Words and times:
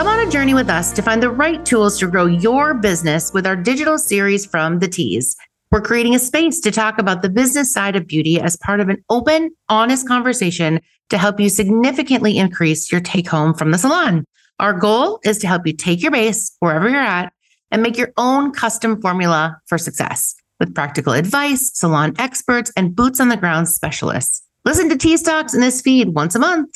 Come 0.00 0.08
on 0.08 0.26
a 0.26 0.30
journey 0.30 0.54
with 0.54 0.70
us 0.70 0.92
to 0.92 1.02
find 1.02 1.22
the 1.22 1.28
right 1.28 1.62
tools 1.62 1.98
to 1.98 2.06
grow 2.06 2.24
your 2.24 2.72
business 2.72 3.34
with 3.34 3.46
our 3.46 3.54
digital 3.54 3.98
series 3.98 4.46
from 4.46 4.78
The 4.78 4.88
Tease. 4.88 5.36
We're 5.70 5.82
creating 5.82 6.14
a 6.14 6.18
space 6.18 6.58
to 6.60 6.70
talk 6.70 6.98
about 6.98 7.20
the 7.20 7.28
business 7.28 7.70
side 7.70 7.96
of 7.96 8.06
beauty 8.06 8.40
as 8.40 8.56
part 8.56 8.80
of 8.80 8.88
an 8.88 9.04
open, 9.10 9.50
honest 9.68 10.08
conversation 10.08 10.80
to 11.10 11.18
help 11.18 11.38
you 11.38 11.50
significantly 11.50 12.38
increase 12.38 12.90
your 12.90 13.02
take 13.02 13.28
home 13.28 13.52
from 13.52 13.72
the 13.72 13.76
salon. 13.76 14.24
Our 14.58 14.72
goal 14.72 15.20
is 15.22 15.36
to 15.40 15.46
help 15.46 15.66
you 15.66 15.74
take 15.74 16.00
your 16.00 16.12
base 16.12 16.56
wherever 16.60 16.88
you're 16.88 16.98
at 16.98 17.34
and 17.70 17.82
make 17.82 17.98
your 17.98 18.14
own 18.16 18.52
custom 18.52 19.02
formula 19.02 19.60
for 19.66 19.76
success 19.76 20.34
with 20.58 20.74
practical 20.74 21.12
advice, 21.12 21.72
salon 21.74 22.14
experts, 22.18 22.72
and 22.74 22.96
boots 22.96 23.20
on 23.20 23.28
the 23.28 23.36
ground 23.36 23.68
specialists. 23.68 24.42
Listen 24.64 24.88
to 24.88 24.96
Tease 24.96 25.22
Talks 25.22 25.52
in 25.52 25.60
this 25.60 25.82
feed 25.82 26.14
once 26.14 26.34
a 26.34 26.38
month. 26.38 26.74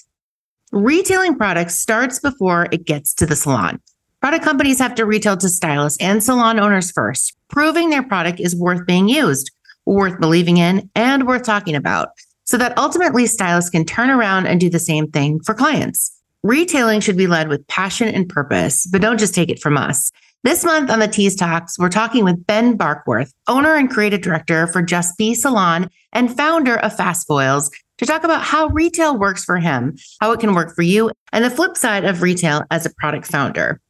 Retailing 0.75 1.37
products 1.37 1.77
starts 1.79 2.19
before 2.19 2.67
it 2.73 2.85
gets 2.85 3.15
to 3.15 3.27
the 3.27 3.37
salon. 3.37 3.81
Product 4.21 4.43
companies 4.43 4.81
have 4.81 4.97
to 4.97 5.07
retail 5.07 5.37
to 5.37 5.49
stylists 5.49 6.03
and 6.03 6.21
salon 6.21 6.59
owners 6.59 6.91
first, 6.91 7.33
proving 7.49 7.91
their 7.91 8.03
product 8.03 8.41
is 8.41 8.57
worth 8.57 8.85
being 8.85 9.09
used, 9.09 9.53
worth 9.87 10.19
believing 10.19 10.57
in, 10.57 10.91
and 10.97 11.29
worth 11.29 11.45
talking 11.45 11.77
about, 11.77 12.09
so 12.43 12.57
that 12.57 12.77
ultimately 12.77 13.25
stylists 13.25 13.71
can 13.71 13.85
turn 13.85 14.11
around 14.11 14.49
and 14.49 14.59
do 14.59 14.69
the 14.69 14.81
same 14.81 15.09
thing 15.13 15.39
for 15.45 15.55
clients. 15.55 16.11
Retailing 16.43 16.99
should 16.99 17.17
be 17.17 17.29
led 17.29 17.49
with 17.49 17.65
passion 17.69 18.09
and 18.09 18.29
purpose, 18.29 18.85
but 18.91 19.01
don't 19.01 19.21
just 19.21 19.33
take 19.33 19.51
it 19.51 19.63
from 19.63 19.77
us. 19.77 20.11
This 20.43 20.65
month 20.65 20.91
on 20.91 20.99
the 20.99 21.07
Tease 21.07 21.37
Talks, 21.37 21.79
we're 21.79 21.89
talking 21.89 22.25
with 22.25 22.47
Ben 22.49 22.77
Barkworth, 22.77 23.33
owner 23.47 23.77
and 23.77 23.89
creative 23.89 24.23
director 24.23 24.67
for 24.67 24.83
Just 24.83 25.17
Be 25.17 25.37
Salon 25.37 25.89
and 26.13 26.37
founder 26.37 26.77
of 26.81 26.97
Fast 26.97 27.29
Foils, 27.29 27.71
to 27.99 28.07
talk 28.07 28.25
about 28.25 28.43
how 28.43 28.67
retail 28.69 29.17
works 29.17 29.45
for 29.45 29.59
him, 29.59 29.97
how 30.21 30.33
it 30.33 30.41
can 30.41 30.55
work 30.55 30.75
for 30.75 30.83
you, 30.83 31.11
and 31.33 31.45
the 31.45 31.51
flip 31.51 31.77
side 31.77 32.05
of 32.05 32.23
retail 32.23 32.63
as 32.71 32.87
a 32.87 32.95
product 32.95 33.27
founder. 33.27 33.81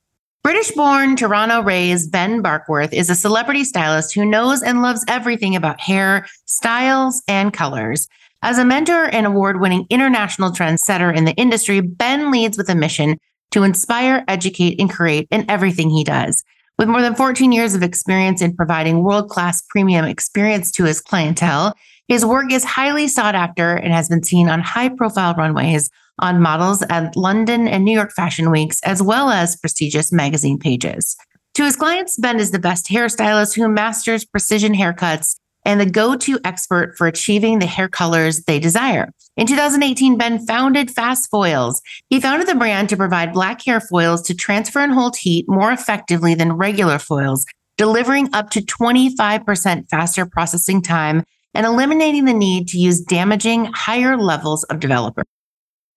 British 0.43 0.73
born, 0.73 1.17
Toronto 1.17 1.63
raised 1.63 2.13
Ben 2.13 2.43
Barkworth 2.43 2.93
is 2.93 3.09
a 3.09 3.15
celebrity 3.15 3.65
stylist 3.65 4.15
who 4.15 4.27
knows 4.27 4.63
and 4.63 4.83
loves 4.83 5.03
everything 5.09 5.57
about 5.57 5.81
hair, 5.81 6.27
styles, 6.45 7.23
and 7.27 7.51
colors. 7.53 8.09
As 8.43 8.59
a 8.59 8.65
mentor 8.65 9.05
and 9.05 9.27
award 9.27 9.59
winning 9.59 9.87
international 9.89 10.51
trendsetter 10.51 11.17
in 11.17 11.25
the 11.25 11.33
industry, 11.33 11.81
Ben 11.81 12.31
leads 12.31 12.59
with 12.59 12.69
a 12.69 12.75
mission 12.75 13.17
to 13.53 13.63
inspire, 13.63 14.23
educate, 14.29 14.79
and 14.79 14.93
create 14.93 15.29
in 15.31 15.51
everything 15.51 15.89
he 15.89 16.05
does. 16.05 16.45
With 16.77 16.89
more 16.89 17.01
than 17.01 17.15
14 17.15 17.53
years 17.53 17.75
of 17.75 17.83
experience 17.83 18.43
in 18.43 18.55
providing 18.55 19.03
world 19.03 19.31
class 19.31 19.63
premium 19.71 20.05
experience 20.05 20.71
to 20.73 20.85
his 20.85 21.01
clientele, 21.01 21.75
his 22.09 22.25
work 22.25 22.53
is 22.53 22.65
highly 22.65 23.09
sought 23.09 23.35
after 23.35 23.75
and 23.75 23.93
has 23.93 24.09
been 24.09 24.23
seen 24.23 24.49
on 24.49 24.61
high 24.61 24.91
profile 24.91 25.35
runways 25.35 25.91
on 26.19 26.41
models 26.41 26.83
at 26.91 27.17
London 27.17 27.67
and 27.67 27.85
New 27.85 27.95
York 27.95 28.13
fashion 28.13 28.51
weeks, 28.51 28.81
as 28.83 29.03
well 29.03 29.31
as 29.31 29.57
prestigious 29.57 30.13
magazine 30.13 30.59
pages. 30.59 31.17
To 31.55 31.65
his 31.65 31.77
clients, 31.77 32.19
Ben 32.19 32.39
is 32.39 32.51
the 32.51 32.59
best 32.59 32.89
hairstylist 32.89 33.55
who 33.55 33.69
masters 33.69 34.25
precision 34.25 34.75
haircuts 34.75 35.37
and 35.65 35.81
the 35.81 35.87
go 35.87 36.15
to 36.15 36.39
expert 36.45 36.97
for 36.97 37.07
achieving 37.07 37.59
the 37.59 37.67
hair 37.67 37.89
colors 37.89 38.45
they 38.45 38.59
desire. 38.59 39.09
In 39.37 39.47
2018, 39.47 40.19
Ben 40.19 40.45
founded 40.47 40.91
Fast 40.91 41.31
Foils. 41.31 41.81
He 42.11 42.21
founded 42.21 42.49
the 42.49 42.55
brand 42.55 42.89
to 42.91 42.97
provide 42.97 43.33
black 43.33 43.65
hair 43.65 43.81
foils 43.81 44.23
to 44.23 44.35
transfer 44.35 44.81
and 44.81 44.93
hold 44.93 45.17
heat 45.17 45.47
more 45.49 45.73
effectively 45.73 46.35
than 46.35 46.53
regular 46.53 46.99
foils, 46.99 47.47
delivering 47.79 48.29
up 48.33 48.51
to 48.51 48.61
25% 48.61 49.89
faster 49.89 50.27
processing 50.27 50.83
time 50.83 51.25
and 51.55 51.67
eliminating 51.67 52.25
the 52.25 52.35
need 52.35 52.69
to 52.69 52.79
use 52.79 53.01
damaging 53.01 53.67
higher 53.75 54.17
levels 54.17 54.65
of 54.65 54.81
developer. 54.81 55.25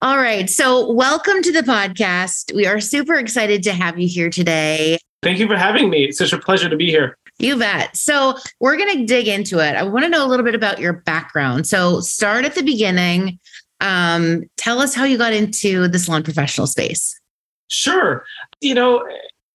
All 0.02 0.18
right. 0.18 0.50
So, 0.50 0.92
welcome 0.92 1.42
to 1.42 1.52
the 1.52 1.62
podcast. 1.62 2.54
We 2.56 2.68
are 2.68 2.80
super 2.80 3.16
excited 3.16 3.64
to 3.64 3.74
have 3.74 4.00
you 4.00 4.08
here 4.08 4.30
today. 4.30 5.00
Thank 5.24 5.40
you 5.40 5.48
for 5.48 5.58
having 5.58 5.90
me. 5.90 6.06
It's 6.06 6.20
such 6.20 6.34
a 6.34 6.38
pleasure 6.38 6.70
to 6.70 6.76
be 6.76 6.92
here. 6.92 7.18
You 7.40 7.58
bet. 7.58 7.96
So 7.96 8.36
we're 8.60 8.78
going 8.78 8.98
to 8.98 9.06
dig 9.06 9.28
into 9.28 9.60
it. 9.60 9.76
I 9.76 9.84
want 9.84 10.04
to 10.06 10.10
know 10.10 10.26
a 10.26 10.28
little 10.28 10.46
bit 10.46 10.56
about 10.56 10.80
your 10.80 10.94
background. 10.94 11.68
So 11.68 12.00
start 12.00 12.46
at 12.46 12.56
the 12.56 12.64
beginning. 12.64 13.40
Um, 13.80 14.44
tell 14.58 14.80
us 14.80 14.96
how 14.96 15.04
you 15.04 15.18
got 15.18 15.34
into 15.34 15.88
the 15.88 16.00
salon 16.00 16.24
professional 16.24 16.66
space. 16.66 17.20
Sure. 17.68 18.26
You 18.60 18.74
know, 18.74 19.08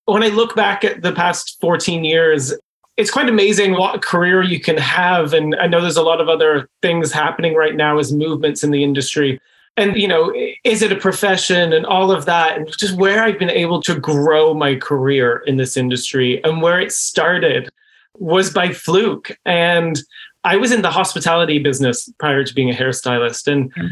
when 0.04 0.22
I 0.22 0.28
look 0.28 0.54
back 0.54 0.84
at 0.84 1.02
the 1.02 1.12
past 1.12 1.58
14 1.60 2.04
years, 2.04 2.54
it's 2.96 3.10
quite 3.10 3.28
amazing 3.28 3.72
what 3.72 4.02
career 4.02 4.42
you 4.42 4.60
can 4.60 4.76
have. 4.76 5.32
And 5.32 5.54
I 5.56 5.66
know 5.66 5.80
there's 5.80 5.96
a 5.96 6.02
lot 6.02 6.20
of 6.20 6.28
other 6.28 6.68
things 6.82 7.12
happening 7.12 7.54
right 7.54 7.74
now 7.74 7.98
as 7.98 8.12
movements 8.12 8.62
in 8.62 8.70
the 8.70 8.84
industry. 8.84 9.40
And, 9.76 9.96
you 9.96 10.06
know, 10.06 10.32
is 10.64 10.82
it 10.82 10.92
a 10.92 10.96
profession 10.96 11.72
and 11.72 11.86
all 11.86 12.10
of 12.10 12.26
that? 12.26 12.58
And 12.58 12.68
just 12.78 12.94
where 12.96 13.22
I've 13.22 13.38
been 13.38 13.50
able 13.50 13.80
to 13.82 13.98
grow 13.98 14.52
my 14.52 14.76
career 14.76 15.42
in 15.46 15.56
this 15.56 15.76
industry 15.76 16.44
and 16.44 16.60
where 16.60 16.78
it 16.78 16.92
started 16.92 17.70
was 18.18 18.52
by 18.52 18.72
fluke. 18.72 19.38
And 19.46 19.98
I 20.44 20.56
was 20.56 20.72
in 20.72 20.82
the 20.82 20.90
hospitality 20.90 21.58
business 21.58 22.12
prior 22.18 22.44
to 22.44 22.54
being 22.54 22.70
a 22.70 22.74
hairstylist. 22.74 23.50
And, 23.50 23.74
mm. 23.74 23.88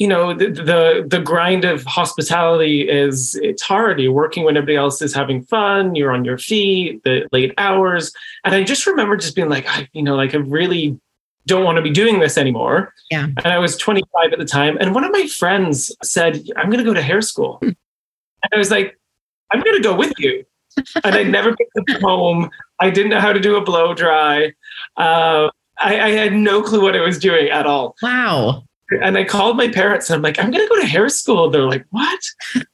You 0.00 0.08
know, 0.08 0.32
the, 0.32 0.48
the, 0.48 1.04
the 1.06 1.20
grind 1.20 1.66
of 1.66 1.84
hospitality 1.84 2.88
is 2.88 3.34
it's 3.42 3.60
hard. 3.60 4.00
You're 4.00 4.12
working 4.12 4.44
when 4.44 4.56
everybody 4.56 4.76
else 4.76 5.02
is 5.02 5.14
having 5.14 5.42
fun. 5.42 5.94
You're 5.94 6.10
on 6.10 6.24
your 6.24 6.38
feet, 6.38 7.04
the 7.04 7.28
late 7.32 7.52
hours. 7.58 8.10
And 8.42 8.54
I 8.54 8.64
just 8.64 8.86
remember 8.86 9.18
just 9.18 9.36
being 9.36 9.50
like, 9.50 9.66
I, 9.68 9.86
you 9.92 10.02
know, 10.02 10.16
like 10.16 10.34
I 10.34 10.38
really 10.38 10.98
don't 11.44 11.64
want 11.64 11.76
to 11.76 11.82
be 11.82 11.90
doing 11.90 12.18
this 12.18 12.38
anymore. 12.38 12.94
Yeah. 13.10 13.24
And 13.24 13.46
I 13.46 13.58
was 13.58 13.76
25 13.76 14.32
at 14.32 14.38
the 14.38 14.46
time. 14.46 14.78
And 14.80 14.94
one 14.94 15.04
of 15.04 15.12
my 15.12 15.26
friends 15.26 15.94
said, 16.02 16.42
I'm 16.56 16.70
going 16.70 16.78
to 16.78 16.84
go 16.84 16.94
to 16.94 17.02
hair 17.02 17.20
school. 17.20 17.58
Hmm. 17.58 17.68
And 17.68 18.54
I 18.54 18.56
was 18.56 18.70
like, 18.70 18.98
I'm 19.52 19.60
going 19.60 19.76
to 19.76 19.82
go 19.82 19.94
with 19.94 20.14
you. 20.18 20.46
and 21.04 21.14
I 21.14 21.24
never 21.24 21.54
picked 21.54 21.78
up 21.78 22.00
home. 22.00 22.48
I 22.78 22.88
didn't 22.88 23.10
know 23.10 23.20
how 23.20 23.34
to 23.34 23.40
do 23.40 23.56
a 23.56 23.60
blow 23.60 23.92
dry. 23.92 24.54
Uh, 24.96 25.50
I, 25.78 26.00
I, 26.00 26.10
had 26.12 26.32
no 26.32 26.62
clue 26.62 26.80
what 26.80 26.96
I 26.96 27.00
was 27.00 27.18
doing 27.18 27.48
at 27.48 27.66
all. 27.66 27.96
Wow. 28.02 28.64
And 29.02 29.16
I 29.16 29.24
called 29.24 29.56
my 29.56 29.68
parents 29.68 30.10
and 30.10 30.16
I'm 30.16 30.22
like, 30.22 30.38
I'm 30.38 30.50
going 30.50 30.64
to 30.64 30.68
go 30.68 30.80
to 30.80 30.86
hair 30.86 31.08
school. 31.08 31.48
They're 31.50 31.66
like, 31.66 31.86
what? 31.90 32.20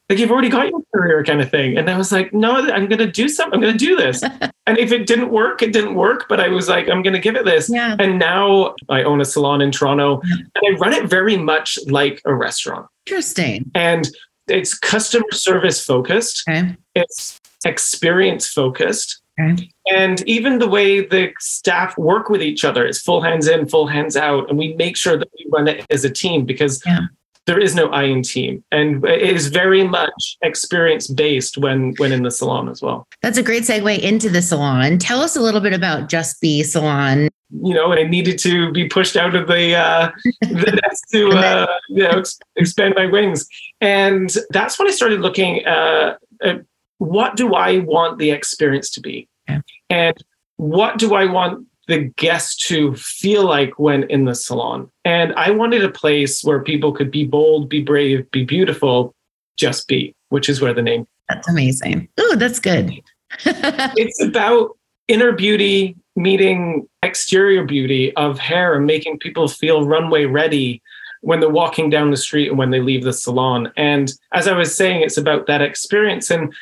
Like, 0.09 0.19
you've 0.19 0.31
already 0.31 0.49
got 0.49 0.71
your 0.71 0.81
career 0.95 1.23
kind 1.25 1.41
of 1.41 1.51
thing. 1.51 1.77
And 1.77 1.91
I 1.91 1.97
was 1.99 2.11
like, 2.11 2.33
no, 2.33 2.53
I'm 2.53 2.87
going 2.87 2.99
to 2.99 3.11
do 3.11 3.29
something. 3.29 3.55
I'm 3.55 3.61
going 3.61 3.77
to 3.77 3.79
do 3.79 3.97
this. 3.97 4.23
and 4.67 4.79
if 4.79 4.93
it 4.93 5.07
didn't 5.07 5.31
work, 5.31 5.63
it 5.63 5.73
didn't 5.73 5.95
work. 5.95 6.27
But 6.29 6.41
I 6.41 6.49
was 6.49 6.69
like, 6.69 6.89
I'm 6.89 7.03
going 7.03 7.13
to 7.13 7.21
give 7.21 7.37
it 7.37 7.45
this. 7.45 7.69
Yeah. 7.69 7.97
And 7.99 8.19
now 8.19 8.75
I 8.89 9.03
own 9.03 9.21
a 9.21 9.25
salon 9.25 9.61
in 9.61 9.71
Toronto 9.71 10.21
and 10.23 10.51
I 10.65 10.79
run 10.79 10.93
it 10.93 11.05
very 11.05 11.37
much 11.37 11.79
like 11.87 12.23
a 12.25 12.35
restaurant. 12.35 12.87
Interesting. 13.07 13.71
And 13.75 14.09
it's 14.49 14.77
customer 14.79 15.31
service 15.33 15.85
focused. 15.85 16.45
Okay. 16.49 16.77
It's 16.95 17.41
experience 17.65 18.49
focused. 18.49 19.23
Okay. 19.39 19.71
And 19.93 20.27
even 20.29 20.59
the 20.59 20.69
way 20.69 21.05
the 21.05 21.33
staff 21.39 21.97
work 21.99 22.29
with 22.29 22.43
each 22.43 22.65
other 22.65 22.87
is 22.87 23.01
full 23.01 23.21
hands 23.21 23.47
in, 23.47 23.69
full 23.69 23.87
hands 23.87 24.17
out. 24.17 24.49
And 24.49 24.59
we 24.59 24.75
make 24.75 24.97
sure 24.97 25.17
that 25.17 25.29
we 25.39 25.47
run 25.53 25.69
it 25.69 25.85
as 25.91 26.05
a 26.05 26.11
team 26.11 26.45
because 26.45 26.83
yeah. 26.87 27.01
there 27.45 27.59
is 27.59 27.75
no 27.75 27.89
I 27.91 28.05
in 28.05 28.23
team. 28.23 28.65
And 28.73 29.05
it 29.05 29.23
is 29.23 29.49
very 29.49 29.85
much 29.85 30.39
experience 30.43 31.07
based 31.07 31.59
when 31.59 31.95
when 31.99 32.13
in 32.13 32.23
the 32.23 32.31
salon 32.31 32.69
as 32.69 32.81
well. 32.81 33.07
That's 33.21 33.37
a 33.37 33.43
great 33.43 33.65
segue 33.65 33.99
into 33.99 34.31
the 34.31 34.43
salon. 34.43 34.99
Tell 34.99 35.21
us 35.21 35.37
a 35.37 35.41
little 35.41 35.61
bit 35.61 35.75
about 35.75 36.09
Just 36.09 36.41
Be 36.41 36.63
Salon. 36.63 37.29
You 37.63 37.75
know, 37.75 37.93
I 37.93 38.03
needed 38.03 38.39
to 38.41 38.73
be 38.73 38.89
pushed 38.89 39.17
out 39.17 39.37
of 39.37 39.47
the 39.47 39.77
uh, 39.77 40.11
the 40.41 40.81
nest 40.83 41.05
to 41.13 41.29
uh, 41.29 41.67
you 41.91 42.03
know 42.03 42.23
expand 42.57 42.95
my 42.97 43.07
wings, 43.07 43.47
and 43.81 44.35
that's 44.51 44.79
when 44.79 44.89
I 44.89 44.91
started 44.91 45.21
looking 45.21 45.65
uh, 45.65 46.17
at 46.43 46.65
what 46.99 47.37
do 47.37 47.55
I 47.55 47.79
want 47.79 48.19
the 48.19 48.31
experience 48.31 48.91
to 48.91 49.01
be? 49.01 49.29
Yeah. 49.49 49.61
And 49.91 50.17
what 50.57 50.99
do 50.99 51.15
I 51.15 51.27
want 51.27 51.67
the 51.89 52.13
guest 52.17 52.67
to 52.67 52.95
feel 52.97 53.45
like 53.45 53.79
when 53.79 54.05
in 54.05 54.25
the 54.25 54.35
salon? 54.35 54.91
And 55.05 55.33
I 55.35 55.51
wanted 55.51 55.85
a 55.85 55.91
place 55.91 56.43
where 56.43 56.63
people 56.63 56.93
could 56.93 57.11
be 57.11 57.25
bold, 57.25 57.69
be 57.69 57.83
brave, 57.83 58.31
be 58.31 58.45
beautiful, 58.45 59.15
just 59.57 59.87
be, 59.89 60.15
which 60.31 60.49
is 60.49 60.61
where 60.61 60.75
the 60.75 60.83
name. 60.83 61.07
That's 61.29 61.49
amazing. 61.49 62.09
Oh, 62.19 62.37
that's 62.37 62.61
good. 62.61 62.93
it's 63.45 64.23
about 64.23 64.77
inner 65.09 65.33
beauty 65.33 65.97
meeting 66.17 66.89
exterior 67.03 67.65
beauty 67.65 68.15
of 68.17 68.39
hair 68.39 68.75
and 68.75 68.87
making 68.87 69.19
people 69.19 69.49
feel 69.49 69.87
runway 69.87 70.25
ready 70.25 70.83
when 71.21 71.41
they're 71.41 71.51
walking 71.51 71.91
down 71.91 72.11
the 72.11 72.17
street 72.17 72.49
and 72.49 72.59
when 72.59 72.71
they 72.71 72.81
leave 72.81 73.05
the 73.05 73.13
salon. 73.13 73.71
And 73.77 74.13
as 74.33 74.49
I 74.49 74.57
was 74.57 74.75
saying, 74.75 75.03
it's 75.03 75.17
about 75.17 75.47
that 75.47 75.63
experience. 75.63 76.31
And 76.31 76.55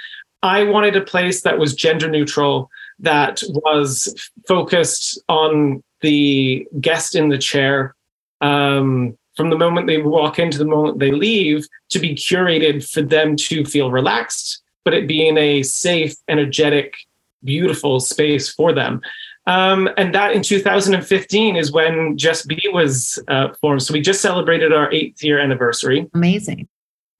I 0.44 0.62
wanted 0.64 0.94
a 0.94 1.00
place 1.00 1.40
that 1.40 1.58
was 1.58 1.74
gender 1.74 2.08
neutral, 2.08 2.70
that 2.98 3.42
was 3.48 4.14
focused 4.46 5.18
on 5.26 5.82
the 6.02 6.68
guest 6.82 7.16
in 7.16 7.30
the 7.30 7.38
chair 7.38 7.96
um, 8.42 9.16
from 9.36 9.48
the 9.48 9.56
moment 9.56 9.86
they 9.86 10.02
walk 10.02 10.38
into 10.38 10.58
the 10.58 10.66
moment 10.66 10.98
they 10.98 11.12
leave 11.12 11.66
to 11.88 11.98
be 11.98 12.14
curated 12.14 12.88
for 12.88 13.00
them 13.00 13.36
to 13.36 13.64
feel 13.64 13.90
relaxed, 13.90 14.62
but 14.84 14.92
it 14.92 15.08
being 15.08 15.38
a 15.38 15.62
safe, 15.62 16.14
energetic, 16.28 16.94
beautiful 17.42 17.98
space 17.98 18.48
for 18.48 18.74
them. 18.74 19.00
Um, 19.46 19.88
and 19.96 20.14
that 20.14 20.32
in 20.32 20.42
2015 20.42 21.56
is 21.56 21.72
when 21.72 22.18
Just 22.18 22.46
Be 22.46 22.68
was 22.70 23.18
uh, 23.28 23.54
formed. 23.62 23.82
So 23.82 23.94
we 23.94 24.02
just 24.02 24.20
celebrated 24.20 24.74
our 24.74 24.92
eighth 24.92 25.24
year 25.24 25.38
anniversary. 25.38 26.06
Amazing 26.12 26.68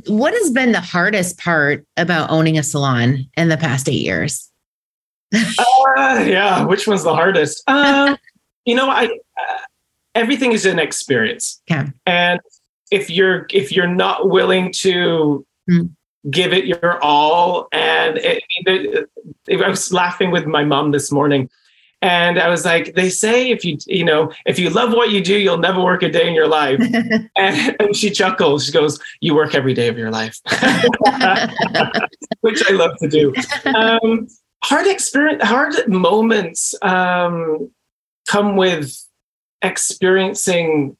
What 0.06 0.34
has 0.34 0.50
been 0.50 0.72
the 0.72 0.80
hardest 0.80 1.38
part 1.38 1.86
about 1.96 2.30
owning 2.30 2.58
a 2.58 2.62
salon 2.62 3.26
in 3.36 3.48
the 3.48 3.56
past 3.56 3.88
eight 3.88 4.02
years? 4.04 4.50
uh, 5.34 6.24
yeah, 6.26 6.64
which 6.64 6.86
one's 6.86 7.02
the 7.04 7.14
hardest? 7.14 7.62
Um, 7.68 8.16
you 8.64 8.74
know, 8.74 8.88
I 8.90 9.04
uh, 9.06 9.58
everything 10.14 10.52
is 10.52 10.66
an 10.66 10.78
experience, 10.78 11.60
Okay. 11.70 11.90
and 12.06 12.40
if 12.90 13.10
you're 13.10 13.46
if 13.50 13.72
you're 13.72 13.86
not 13.88 14.28
willing 14.30 14.72
to 14.80 15.44
Mm. 15.68 15.90
give 16.30 16.52
it 16.52 16.66
your 16.66 17.02
all, 17.02 17.68
and 17.72 18.18
it, 18.18 18.42
it, 18.66 19.08
it- 19.48 19.62
I 19.62 19.68
was 19.68 19.90
laughing 19.94 20.30
with 20.30 20.44
my 20.46 20.62
mom 20.62 20.90
this 20.90 21.10
morning. 21.10 21.48
And 22.04 22.38
I 22.38 22.48
was 22.50 22.66
like, 22.66 22.94
they 22.94 23.08
say 23.08 23.50
if 23.50 23.64
you, 23.64 23.78
you 23.86 24.04
know, 24.04 24.30
if 24.44 24.58
you 24.58 24.68
love 24.68 24.92
what 24.92 25.10
you 25.10 25.24
do, 25.24 25.38
you'll 25.38 25.56
never 25.56 25.80
work 25.82 26.02
a 26.02 26.10
day 26.10 26.28
in 26.28 26.34
your 26.34 26.46
life. 26.46 26.78
And, 27.36 27.76
and 27.80 27.96
she 27.96 28.10
chuckles. 28.10 28.66
She 28.66 28.72
goes, 28.72 29.00
"You 29.20 29.34
work 29.34 29.54
every 29.54 29.74
day 29.74 29.88
of 29.88 29.98
your 29.98 30.10
life," 30.10 30.38
which 32.42 32.62
I 32.68 32.72
love 32.74 32.92
to 32.98 33.08
do. 33.08 33.34
Um, 33.74 34.28
hard 34.62 34.86
experience, 34.86 35.42
hard 35.42 35.74
moments 35.88 36.74
um, 36.82 37.70
come 38.28 38.56
with 38.56 38.96
experiencing. 39.62 40.96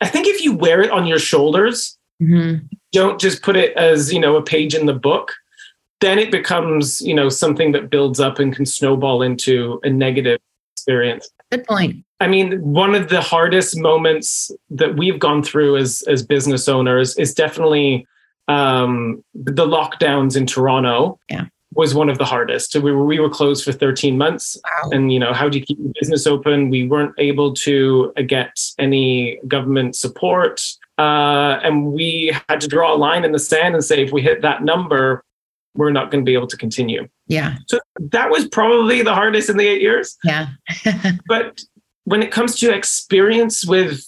I 0.00 0.08
think 0.08 0.26
if 0.26 0.42
you 0.42 0.54
wear 0.54 0.80
it 0.82 0.90
on 0.90 1.06
your 1.06 1.18
shoulders, 1.20 1.96
Mhm. 2.20 2.68
don't 2.92 3.20
just 3.20 3.42
put 3.42 3.56
it 3.56 3.76
as 3.76 4.12
you 4.12 4.18
know 4.18 4.36
a 4.36 4.42
page 4.42 4.74
in 4.74 4.86
the 4.86 4.94
book 4.94 5.34
then 6.00 6.18
it 6.18 6.30
becomes 6.30 7.00
you 7.02 7.14
know 7.14 7.28
something 7.28 7.72
that 7.72 7.90
builds 7.90 8.20
up 8.20 8.38
and 8.38 8.54
can 8.54 8.66
snowball 8.66 9.22
into 9.22 9.80
a 9.84 9.90
negative 9.90 10.38
experience 10.74 11.28
Good 11.50 11.64
point. 11.66 12.04
i 12.20 12.26
mean 12.26 12.60
one 12.62 12.94
of 12.94 13.08
the 13.08 13.20
hardest 13.20 13.76
moments 13.78 14.50
that 14.70 14.96
we've 14.96 15.18
gone 15.18 15.42
through 15.42 15.76
as 15.76 16.02
as 16.08 16.22
business 16.22 16.68
owners 16.68 17.16
is 17.18 17.34
definitely 17.34 18.06
um 18.48 19.22
the 19.34 19.66
lockdowns 19.66 20.36
in 20.36 20.46
toronto 20.46 21.18
Yeah. 21.28 21.46
was 21.74 21.94
one 21.94 22.08
of 22.08 22.18
the 22.18 22.24
hardest 22.24 22.72
so 22.72 22.80
we 22.80 22.92
were 22.92 23.04
we 23.04 23.20
were 23.20 23.30
closed 23.30 23.64
for 23.64 23.72
13 23.72 24.16
months 24.16 24.58
Wow. 24.64 24.90
and 24.92 25.12
you 25.12 25.18
know 25.18 25.32
how 25.32 25.48
do 25.48 25.58
you 25.58 25.64
keep 25.64 25.78
the 25.78 25.92
business 26.00 26.26
open 26.26 26.70
we 26.70 26.86
weren't 26.88 27.14
able 27.18 27.52
to 27.54 28.12
uh, 28.16 28.22
get 28.22 28.52
any 28.78 29.38
government 29.46 29.96
support 29.96 30.62
uh, 30.98 31.58
and 31.62 31.92
we 31.94 32.34
had 32.50 32.60
to 32.60 32.68
draw 32.68 32.94
a 32.94 32.98
line 32.98 33.24
in 33.24 33.32
the 33.32 33.38
sand 33.38 33.74
and 33.74 33.82
say 33.82 34.02
if 34.02 34.12
we 34.12 34.20
hit 34.20 34.42
that 34.42 34.62
number 34.62 35.24
we're 35.74 35.90
not 35.92 36.10
going 36.10 36.24
to 36.24 36.28
be 36.28 36.34
able 36.34 36.46
to 36.48 36.56
continue 36.56 37.08
Yeah. 37.28 37.56
so 37.68 37.78
that 38.10 38.30
was 38.30 38.48
probably 38.48 39.02
the 39.02 39.14
hardest 39.14 39.48
in 39.50 39.56
the 39.56 39.66
eight 39.66 39.80
years 39.80 40.16
Yeah. 40.24 40.48
but 41.28 41.62
when 42.04 42.22
it 42.22 42.30
comes 42.32 42.56
to 42.60 42.72
experience 42.74 43.64
with 43.64 44.04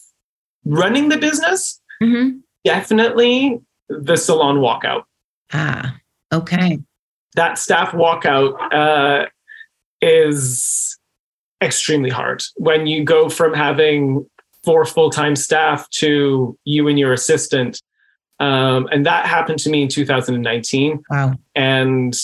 running 0.65 1.09
the 1.09 1.19
business 1.19 1.81
hmm 2.01 2.39
definitely 2.65 3.61
the 3.89 4.17
salon 4.17 4.59
walkout 4.59 5.03
Ah, 5.53 5.97
okay. 6.33 6.79
that 7.35 7.59
staff 7.59 7.91
walkout 7.91 8.57
uh, 8.73 9.27
is 10.01 10.99
extremely 11.63 12.11
hard 12.11 12.43
when 12.57 12.87
you 12.87 13.05
go 13.05 13.29
from 13.29 13.53
having 13.55 14.25
four 14.65 14.85
full-time 14.85 15.35
staff 15.37 15.89
to 15.91 16.57
you 16.65 16.89
and 16.89 16.99
your 16.99 17.13
assistant 17.13 17.83
um, 18.47 18.89
and 18.91 19.07
that 19.07 19.27
happened 19.27 19.59
to 19.61 19.71
me 19.71 19.83
in 19.83 19.89
2019 19.89 21.03
Wow. 21.11 21.35
and 21.55 22.15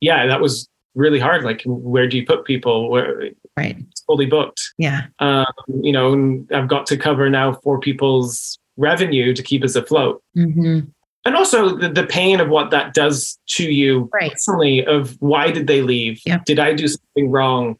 yeah 0.00 0.26
that 0.26 0.40
was 0.40 0.68
really 0.94 1.18
hard 1.18 1.42
like 1.44 1.62
where 1.66 2.08
do 2.08 2.16
you 2.16 2.24
put 2.26 2.44
people 2.44 2.88
where 2.90 3.30
Right. 3.56 3.76
it's 3.90 4.02
fully 4.02 4.26
booked 4.26 4.62
Yeah. 4.78 5.02
um, 5.18 5.46
you 5.82 5.92
know 5.92 6.12
and 6.12 6.50
i've 6.52 6.68
got 6.68 6.86
to 6.86 6.96
cover 6.96 7.28
now 7.28 7.52
four 7.64 7.78
people's 7.80 8.58
revenue 8.76 9.34
to 9.34 9.42
keep 9.42 9.62
us 9.64 9.74
afloat 9.76 10.22
hmm 10.34 10.80
and 11.26 11.36
also 11.36 11.76
the, 11.76 11.90
the 11.90 12.06
pain 12.06 12.40
of 12.40 12.48
what 12.48 12.70
that 12.70 12.94
does 12.94 13.38
to 13.56 13.64
you 13.70 14.08
Right. 14.14 14.30
personally 14.32 14.84
of 14.86 15.16
why 15.20 15.50
did 15.50 15.66
they 15.66 15.82
leave 15.82 16.20
Yeah. 16.24 16.38
did 16.46 16.58
i 16.58 16.72
do 16.72 16.86
something 16.88 17.30
wrong 17.30 17.76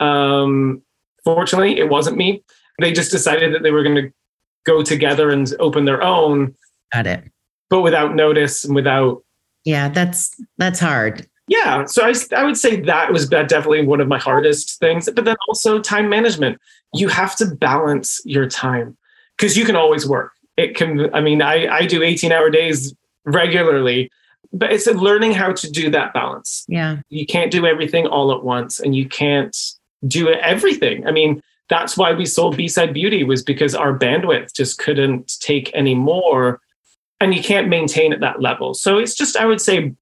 um 0.00 0.82
fortunately 1.24 1.78
it 1.78 1.88
wasn't 1.88 2.16
me 2.16 2.42
they 2.78 2.92
just 2.92 3.10
decided 3.10 3.54
that 3.54 3.62
they 3.62 3.70
were 3.70 3.82
going 3.82 3.96
to 3.96 4.12
go 4.66 4.82
together 4.82 5.30
and 5.30 5.52
open 5.60 5.84
their 5.86 6.02
own 6.02 6.54
Got 6.92 7.06
it. 7.06 7.24
but 7.70 7.82
without 7.82 8.14
notice 8.14 8.64
and 8.64 8.74
without 8.74 9.22
Yeah. 9.64 9.88
That's 9.88 10.34
that's 10.58 10.78
hard. 10.80 11.26
yeah 11.48 11.84
so 11.84 12.04
I, 12.04 12.12
I 12.36 12.44
would 12.44 12.56
say 12.56 12.80
that 12.82 13.12
was 13.12 13.28
definitely 13.28 13.84
one 13.86 14.00
of 14.00 14.08
my 14.08 14.18
hardest 14.18 14.78
things 14.80 15.08
but 15.14 15.24
then 15.24 15.36
also 15.48 15.80
time 15.80 16.08
management 16.08 16.58
you 16.94 17.08
have 17.08 17.36
to 17.36 17.46
balance 17.46 18.20
your 18.24 18.48
time 18.48 18.96
because 19.36 19.56
you 19.56 19.64
can 19.64 19.76
always 19.76 20.08
work 20.08 20.32
it 20.56 20.74
can 20.76 21.12
i 21.14 21.20
mean 21.20 21.42
i, 21.42 21.66
I 21.68 21.86
do 21.86 22.02
18 22.02 22.32
hour 22.32 22.50
days 22.50 22.94
regularly 23.24 24.10
but 24.52 24.72
it's 24.72 24.86
learning 24.86 25.32
how 25.32 25.52
to 25.52 25.70
do 25.70 25.90
that 25.90 26.12
balance 26.14 26.64
Yeah. 26.68 26.98
you 27.10 27.26
can't 27.26 27.50
do 27.52 27.66
everything 27.66 28.06
all 28.06 28.32
at 28.32 28.42
once 28.44 28.80
and 28.80 28.94
you 28.96 29.08
can't 29.08 29.56
do 30.06 30.28
everything 30.30 31.06
i 31.06 31.10
mean 31.12 31.42
that's 31.68 31.96
why 31.96 32.12
we 32.12 32.24
sold 32.26 32.56
b-side 32.56 32.92
beauty 32.94 33.22
was 33.24 33.42
because 33.42 33.74
our 33.74 33.96
bandwidth 33.98 34.52
just 34.54 34.78
couldn't 34.78 35.32
take 35.40 35.70
any 35.74 35.94
more 35.94 36.60
and 37.20 37.34
you 37.34 37.42
can't 37.42 37.68
maintain 37.68 38.12
at 38.12 38.20
that 38.20 38.40
level. 38.40 38.74
So 38.74 38.98
it's 38.98 39.14
just 39.14 39.36
i 39.36 39.46
would 39.46 39.60
say 39.60 39.94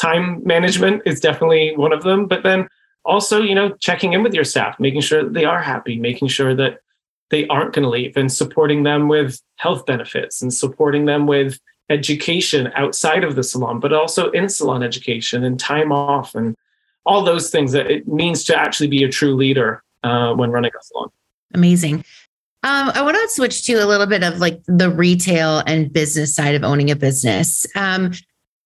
time 0.00 0.42
management 0.44 1.02
is 1.04 1.20
definitely 1.20 1.76
one 1.76 1.92
of 1.92 2.02
them. 2.02 2.26
But 2.26 2.42
then 2.42 2.68
also 3.04 3.40
you 3.40 3.54
know 3.54 3.70
checking 3.76 4.12
in 4.12 4.22
with 4.22 4.34
your 4.34 4.44
staff 4.44 4.78
making 4.78 5.00
sure 5.00 5.24
that 5.24 5.32
they 5.32 5.46
are 5.46 5.62
happy 5.62 5.98
making 5.98 6.28
sure 6.28 6.54
that 6.54 6.80
they 7.30 7.46
aren't 7.46 7.72
going 7.72 7.82
to 7.82 7.88
leave 7.88 8.14
and 8.14 8.30
supporting 8.30 8.82
them 8.82 9.08
with 9.08 9.40
health 9.56 9.86
benefits 9.86 10.42
and 10.42 10.52
supporting 10.52 11.06
them 11.06 11.26
with 11.26 11.58
education 11.88 12.70
outside 12.76 13.24
of 13.24 13.36
the 13.36 13.42
salon 13.42 13.80
but 13.80 13.94
also 13.94 14.30
in 14.32 14.50
salon 14.50 14.82
education 14.82 15.42
and 15.44 15.58
time 15.58 15.92
off 15.92 16.34
and 16.34 16.54
all 17.06 17.24
those 17.24 17.50
things 17.50 17.72
that 17.72 17.90
it 17.90 18.06
means 18.06 18.44
to 18.44 18.56
actually 18.56 18.86
be 18.86 19.02
a 19.02 19.08
true 19.08 19.34
leader 19.34 19.82
uh, 20.02 20.32
when 20.34 20.50
running 20.50 20.70
a 20.78 20.82
salon. 20.82 21.08
Amazing. 21.54 22.04
Um, 22.62 22.90
I 22.94 23.02
want 23.02 23.16
to 23.16 23.28
switch 23.30 23.64
to 23.66 23.74
a 23.74 23.86
little 23.86 24.06
bit 24.06 24.22
of 24.22 24.38
like 24.38 24.60
the 24.66 24.90
retail 24.90 25.62
and 25.66 25.92
business 25.92 26.34
side 26.34 26.54
of 26.54 26.62
owning 26.62 26.90
a 26.90 26.96
business. 26.96 27.64
Um, 27.74 28.12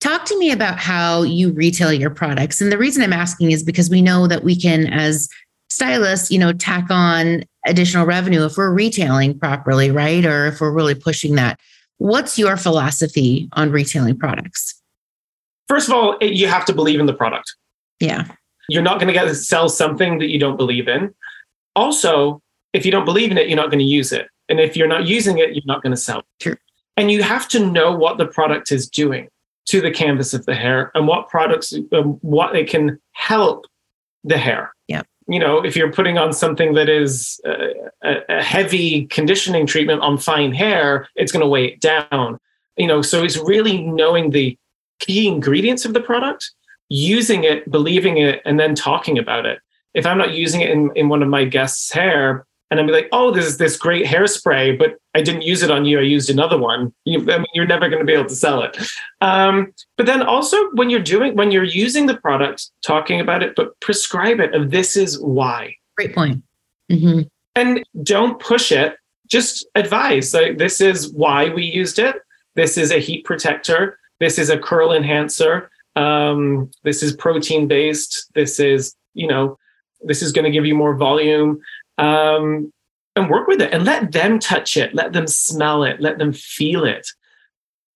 talk 0.01 0.25
to 0.27 0.39
me 0.39 0.51
about 0.51 0.79
how 0.79 1.23
you 1.23 1.53
retail 1.53 1.93
your 1.93 2.11
products. 2.11 2.61
And 2.61 2.73
the 2.73 2.79
reason 2.79 3.03
I'm 3.03 3.13
asking 3.13 3.53
is 3.53 3.63
because 3.63 3.89
we 3.91 4.03
know 4.03 4.27
that 4.27 4.43
we 4.43 4.61
can, 4.61 4.89
as 4.93 5.29
stylists, 5.71 6.31
you 6.31 6.39
know, 6.41 6.53
tack 6.53 6.87
on 6.91 7.45
additional 7.67 8.05
revenue 8.05 8.45
if 8.45 8.57
we're 8.57 8.73
retailing 8.73 9.39
properly, 9.39 9.91
right? 9.91 10.25
Or 10.27 10.47
if 10.47 10.61
we're 10.61 10.73
really 10.73 10.95
pushing 10.97 11.37
that. 11.37 11.61
What's 11.99 12.37
your 12.39 12.57
philosophy 12.57 13.49
on 13.53 13.71
retailing 13.71 14.19
products? 14.19 14.81
first 15.67 15.89
of 15.89 15.95
all 15.95 16.19
it, 16.21 16.35
you 16.35 16.47
have 16.47 16.67
to 16.67 16.75
believe 16.75 17.01
in 17.01 17.07
the 17.07 17.15
product 17.15 17.55
Yeah. 17.99 18.25
you're 18.69 18.83
not 18.83 18.99
going 18.99 19.07
to 19.07 19.15
get 19.15 19.25
to 19.25 19.35
sell 19.35 19.71
something 19.71 20.19
that 20.19 20.29
you 20.29 20.39
don't 20.39 20.59
believe 20.59 20.89
in 20.89 21.15
also 21.75 22.43
if 22.75 22.85
you 22.85 22.91
don't 22.93 23.07
believe 23.07 23.31
in 23.31 23.39
it 23.39 23.49
you're 23.49 23.57
not 23.57 23.71
going 23.71 23.79
to 23.79 23.85
use 23.85 24.13
it. 24.13 24.29
And 24.51 24.61
if 24.61 24.77
you're 24.77 24.89
not 24.89 25.07
using 25.07 25.39
it 25.39 25.55
you're 25.55 25.63
not 25.65 25.83
going 25.83 25.93
to 25.93 25.97
sell 25.97 26.19
it. 26.19 26.27
True. 26.41 26.57
and 26.99 27.11
you 27.11 27.23
have 27.23 27.49
to 27.49 27.65
know 27.65 27.97
what 27.97 28.19
the 28.19 28.27
product 28.27 28.71
is 28.71 28.89
doing 28.89 29.29
to 29.67 29.81
the 29.81 29.91
canvas 29.91 30.35
of 30.35 30.45
the 30.45 30.55
hair 30.55 30.91
and 30.95 31.09
what 31.09 31.29
products 31.31 31.73
um, 31.93 32.19
what 32.21 32.55
it 32.55 32.69
can 32.69 33.01
help 33.13 33.65
the 34.25 34.37
hair. 34.37 34.73
Yeah. 34.89 35.03
you 35.29 35.39
know 35.39 35.65
if 35.65 35.77
you're 35.77 35.93
putting 35.93 36.19
on 36.19 36.33
something 36.33 36.75
that 36.75 36.89
is 36.89 37.41
uh, 37.47 37.69
a, 38.03 38.39
a 38.39 38.43
heavy 38.43 39.07
conditioning 39.07 39.67
treatment 39.67 40.03
on 40.03 40.19
fine 40.19 40.53
hair 40.53 41.09
it's 41.15 41.33
going 41.33 41.45
to 41.45 41.49
weigh 41.49 41.67
it 41.67 41.81
down. 41.81 42.39
You 42.77 42.89
know 42.89 43.01
so 43.03 43.25
it's 43.25 43.39
really 43.39 43.83
knowing 43.83 44.31
the 44.31 44.59
key 44.99 45.27
ingredients 45.27 45.85
of 45.85 45.95
the 45.95 46.01
product 46.01 46.51
using 46.89 47.45
it 47.45 47.71
believing 47.71 48.19
it 48.19 48.43
and 48.45 48.61
then 48.61 48.75
talking 48.75 49.19
about 49.19 49.47
it. 49.47 49.59
If 49.95 50.07
i'm 50.07 50.19
not 50.19 50.33
using 50.33 50.61
it 50.61 50.71
in, 50.71 50.91
in 50.95 51.09
one 51.09 51.23
of 51.23 51.29
my 51.29 51.45
guests 51.45 51.93
hair 51.93 52.47
and 52.75 52.81
I'd 52.81 52.87
be 52.89 52.93
like 52.93 53.09
oh 53.13 53.31
this 53.31 53.47
is 53.47 53.57
this 53.57 53.77
great 53.77 54.05
hairspray 54.05 54.77
but 54.77 54.97
i 55.15 55.23
didn't 55.23 55.43
use 55.43 55.63
it 55.63 55.71
on 55.71 55.85
you. 55.85 56.01
I 56.01 56.03
used 56.03 56.29
another 56.29 56.59
one. 56.59 56.93
You, 57.05 57.21
I 57.31 57.39
mean, 57.39 57.47
you're 57.55 57.67
never 57.67 57.89
going 57.89 58.01
to 58.01 58.05
be 58.05 58.13
able 58.13 58.29
to 58.29 58.35
sell 58.35 58.63
it. 58.63 58.77
Um, 59.21 59.73
but 59.97 60.07
then 60.07 60.23
also 60.23 60.57
when 60.73 60.91
you're 60.91 61.01
doing 61.01 61.37
when 61.37 61.53
you're 61.53 61.63
using 61.63 62.07
the 62.07 62.17
product 62.17 62.71
talking 62.85 63.21
about 63.21 63.43
it 63.43 63.55
but 63.55 63.79
prescribe 63.81 64.41
it 64.41 64.55
of 64.55 64.73
this 64.73 64.97
is 64.97 65.21
why. 65.21 65.77
Great 65.97 66.15
point. 66.15 66.43
hmm 66.91 67.23
and 67.57 67.85
don't 68.03 68.41
push 68.41 68.73
it. 68.73 68.97
Just 69.29 69.65
advise 69.77 70.35
like 70.35 70.59
this 70.59 70.81
is 70.81 71.13
why 71.13 71.51
we 71.51 71.65
used 71.65 72.01
it. 72.01 72.17
This 72.57 72.77
is 72.77 72.91
a 72.91 72.99
heat 72.99 73.25
protector. 73.25 73.97
This 74.19 74.41
is 74.41 74.51
a 74.51 74.59
curl 74.59 74.93
enhancer. 74.93 75.71
Um, 75.95 76.73
this 76.83 77.05
is 77.05 77.15
protein 77.15 77.69
based 77.69 78.33
this 78.35 78.59
is 78.59 78.97
you 79.15 79.29
know 79.29 79.57
this 80.03 80.23
is 80.23 80.33
going 80.33 80.45
to 80.45 80.51
give 80.51 80.67
you 80.67 80.75
more 80.75 80.97
volume 80.97 81.61
um, 81.99 82.73
and 83.17 83.31
work 83.31 83.47
with 83.47 83.61
it 83.61 83.73
and 83.73 83.85
let 83.85 84.13
them 84.13 84.39
touch 84.39 84.77
it 84.77 84.95
let 84.95 85.13
them 85.13 85.27
smell 85.27 85.85
it 85.85 86.01
let 86.01 86.19
them 86.19 86.33
feel 86.33 86.85
it 86.85 87.07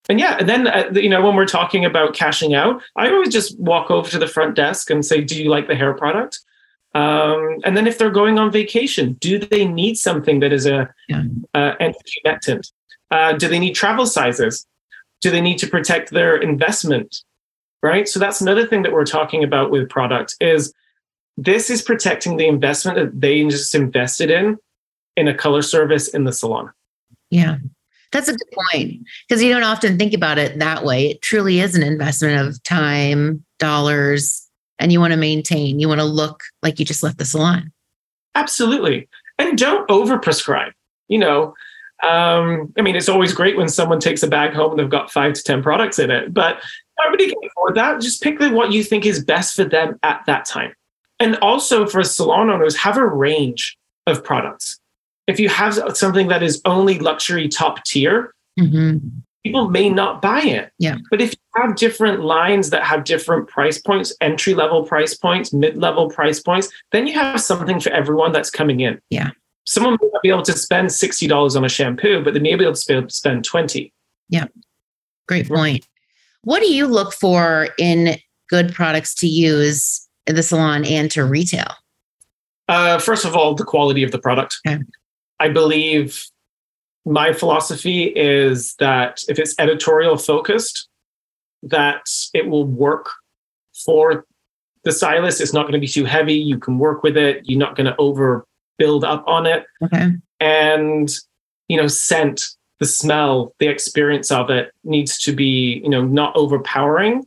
and 0.09 0.21
yeah 0.21 0.37
and 0.39 0.49
then 0.49 0.67
uh, 0.67 0.91
you 0.95 1.09
know 1.09 1.21
when 1.23 1.35
we're 1.35 1.47
talking 1.47 1.85
about 1.85 2.15
cashing 2.15 2.55
out 2.55 2.83
i 2.97 3.09
always 3.11 3.29
just 3.33 3.59
walk 3.59 3.91
over 3.91 4.09
to 4.09 4.19
the 4.19 4.27
front 4.29 4.55
desk 4.55 4.91
and 4.91 5.05
say 5.05 5.21
do 5.21 5.43
you 5.43 5.51
like 5.51 5.67
the 5.69 5.75
hair 5.77 5.95
product 5.95 6.41
um, 6.95 7.59
and 7.65 7.77
then 7.77 7.87
if 7.87 7.99
they're 7.99 8.11
going 8.11 8.39
on 8.39 8.51
vacation 8.51 9.15
do 9.15 9.39
they 9.39 9.67
need 9.67 9.97
something 9.97 10.41
that 10.41 10.53
is 10.53 10.67
a 10.67 10.89
Yeah. 11.09 11.23
uh, 11.55 11.75
uh, 13.11 13.33
do 13.35 13.49
they 13.49 13.59
need 13.59 13.75
travel 13.75 14.07
sizes 14.07 14.67
Do 15.21 15.31
they 15.31 15.41
need 15.41 15.59
to 15.59 15.67
protect 15.67 16.11
their 16.11 16.37
investment? 16.37 17.23
Right. 17.83 18.09
So 18.09 18.19
that's 18.19 18.41
another 18.41 18.67
thing 18.67 18.83
that 18.83 18.93
we're 18.93 19.05
talking 19.05 19.45
about 19.45 19.71
with 19.71 19.89
product 19.89 20.35
is 20.41 20.73
this 21.39 21.71
is 21.71 21.81
protecting 21.81 22.37
the 22.37 22.49
investment 22.49 22.99
that 22.99 23.21
they 23.21 23.43
just 23.45 23.75
invested 23.75 24.29
in 24.29 24.59
in 25.17 25.29
a 25.29 25.35
color 25.35 25.63
service 25.63 26.09
in 26.09 26.25
the 26.25 26.33
salon. 26.33 26.71
Yeah. 27.31 27.59
That's 28.11 28.29
a 28.29 28.33
good 28.33 28.49
point 28.73 29.03
because 29.29 29.43
you 29.43 29.53
don't 29.53 29.63
often 29.63 29.99
think 29.99 30.15
about 30.15 30.39
it 30.39 30.59
that 30.59 30.85
way. 30.85 31.11
It 31.11 31.23
truly 31.23 31.61
is 31.61 31.77
an 31.77 31.83
investment 31.85 32.49
of 32.49 32.61
time, 32.65 33.45
dollars, 33.59 34.49
and 34.81 34.91
you 34.93 34.99
want 34.99 35.13
to 35.13 35.19
maintain, 35.19 35.79
you 35.79 35.87
want 35.87 36.01
to 36.01 36.07
look 36.07 36.43
like 36.63 36.81
you 36.81 36.85
just 36.85 37.03
left 37.05 37.19
the 37.19 37.25
salon. 37.25 37.73
Absolutely. 38.35 39.09
And 39.39 39.57
don't 39.57 39.89
overprescribe. 39.89 40.73
You 41.07 41.19
know, 41.19 41.55
um, 42.03 42.73
I 42.77 42.83
mean, 42.83 42.97
it's 42.97 43.09
always 43.09 43.33
great 43.33 43.57
when 43.57 43.69
someone 43.69 44.01
takes 44.01 44.23
a 44.25 44.29
bag 44.29 44.55
home 44.55 44.73
and 44.73 44.81
they've 44.81 44.91
got 44.91 45.13
five 45.13 45.35
to 45.35 45.43
10 45.43 45.63
products 45.63 46.01
in 46.01 46.11
it, 46.11 46.35
but 46.35 46.63
nobody 47.05 47.29
can 47.29 47.39
afford 47.47 47.77
that. 47.77 48.01
Just 48.01 48.23
pick 48.23 48.41
the, 48.41 48.51
what 48.51 48.73
you 48.73 48.83
think 48.83 49.07
is 49.07 49.25
best 49.25 49.55
for 49.55 49.65
them 49.65 49.99
at 50.03 50.23
that 50.27 50.45
time. 50.45 50.73
And 51.21 51.37
also 51.37 51.87
for 51.87 52.03
salon 52.03 52.51
owners, 52.51 52.77
have 52.77 52.97
a 52.97 53.07
range 53.07 53.77
of 54.07 54.23
products. 54.23 54.79
If 55.27 55.39
you 55.39 55.49
have 55.49 55.75
something 55.97 56.29
that 56.29 56.43
is 56.43 56.61
only 56.65 56.99
luxury 56.99 57.49
top 57.49 57.85
tier, 57.85 58.35
mm-hmm. 58.59 58.99
people 59.45 59.69
may 59.69 59.91
not 59.91 60.23
buy 60.23 60.41
it. 60.41 60.73
Yeah. 60.79 60.97
But 61.11 61.21
if 61.21 61.33
you 61.33 61.63
have 61.63 61.77
different 61.77 62.21
lines 62.21 62.71
that 62.71 62.85
have 62.85 63.05
different 63.05 63.49
price 63.49 63.79
points, 63.79 64.15
entry 64.21 64.55
level 64.55 64.85
price 64.85 65.15
points, 65.15 65.53
mid 65.53 65.77
level 65.77 66.09
price 66.09 66.41
points, 66.41 66.69
then 66.93 67.07
you 67.07 67.15
have 67.15 67.41
something 67.41 67.81
for 67.81 67.91
everyone 67.91 68.33
that's 68.33 68.51
coming 68.51 68.81
in. 68.81 69.01
Yeah 69.11 69.31
someone 69.69 69.99
may 70.01 70.09
not 70.13 70.23
be 70.23 70.31
able 70.31 70.43
to 70.43 70.55
spend 70.55 70.89
$60 70.89 71.57
on 71.57 71.65
a 71.65 71.69
shampoo, 71.69 72.25
but 72.25 72.33
they 72.33 72.41
may 72.41 72.57
be 72.57 72.65
able 72.65 72.75
to 72.75 73.11
spend 73.11 73.45
20. 73.45 73.93
Yeah. 74.31 74.47
Great 75.29 75.47
point. 75.47 75.87
What 76.43 76.61
do 76.61 76.73
you 76.73 76.87
look 76.87 77.13
for 77.13 77.69
in 77.79 78.17
good 78.49 78.73
products 78.73 79.15
to 79.17 79.29
use 79.29 80.08
the 80.35 80.43
salon 80.43 80.85
and 80.85 81.11
to 81.13 81.25
retail? 81.25 81.75
Uh, 82.69 82.99
first 82.99 83.25
of 83.25 83.35
all, 83.35 83.55
the 83.55 83.65
quality 83.65 84.03
of 84.03 84.11
the 84.11 84.19
product. 84.19 84.57
Okay. 84.67 84.79
I 85.41 85.49
believe 85.49 86.25
my 87.07 87.33
philosophy 87.33 88.13
is 88.15 88.75
that 88.75 89.23
if 89.29 89.39
it's 89.39 89.55
editorial 89.59 90.19
focused, 90.19 90.89
that 91.63 92.03
it 92.35 92.49
will 92.49 92.67
work 92.67 93.11
for 93.85 94.27
the 94.85 94.93
stylist. 94.93 95.41
It's 95.41 95.53
not 95.53 95.63
going 95.63 95.73
to 95.73 95.79
be 95.79 95.89
too 95.89 96.05
heavy. 96.05 96.35
You 96.35 96.59
can 96.59 96.79
work 96.79 97.03
with 97.03 97.17
it. 97.17 97.43
You're 97.45 97.59
not 97.59 97.77
going 97.77 97.87
to 97.87 97.97
over 97.97 98.47
build 98.79 99.05
up 99.05 99.25
on 99.27 99.47
it. 99.47 99.65
Okay. 99.83 100.13
And, 100.41 101.11
you 101.69 101.77
know, 101.77 101.89
scent, 101.89 102.47
the 102.79 102.87
smell, 102.87 103.55
the 103.59 103.67
experience 103.69 104.31
of 104.31 104.51
it 104.51 104.73
needs 104.85 105.19
to 105.23 105.33
be, 105.33 105.81
you 105.83 105.91
know, 105.91 106.05
not 106.05 106.37
overpowering. 106.37 107.27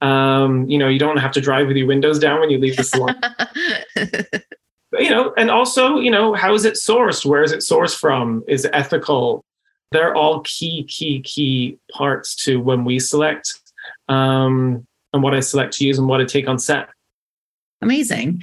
Um, 0.00 0.68
you 0.68 0.78
know, 0.78 0.88
you 0.88 0.98
don't 0.98 1.16
have 1.16 1.32
to 1.32 1.40
drive 1.40 1.66
with 1.66 1.76
your 1.76 1.86
windows 1.86 2.18
down 2.18 2.40
when 2.40 2.50
you 2.50 2.58
leave 2.58 2.76
the 2.76 2.84
salon. 2.84 3.20
you 4.92 5.10
know, 5.10 5.34
and 5.36 5.50
also, 5.50 5.98
you 5.98 6.10
know, 6.10 6.34
how 6.34 6.54
is 6.54 6.64
it 6.64 6.74
sourced? 6.74 7.24
Where 7.24 7.42
is 7.42 7.52
it 7.52 7.60
sourced 7.60 7.98
from? 7.98 8.44
Is 8.46 8.64
it 8.64 8.70
ethical? 8.74 9.44
They're 9.90 10.14
all 10.14 10.40
key, 10.40 10.84
key, 10.84 11.20
key 11.22 11.78
parts 11.92 12.36
to 12.44 12.60
when 12.60 12.84
we 12.84 12.98
select 12.98 13.58
um, 14.08 14.86
and 15.12 15.22
what 15.22 15.34
I 15.34 15.40
select 15.40 15.74
to 15.74 15.86
use 15.86 15.98
and 15.98 16.08
what 16.08 16.20
I 16.20 16.24
take 16.24 16.48
on 16.48 16.58
set. 16.58 16.88
Amazing. 17.80 18.42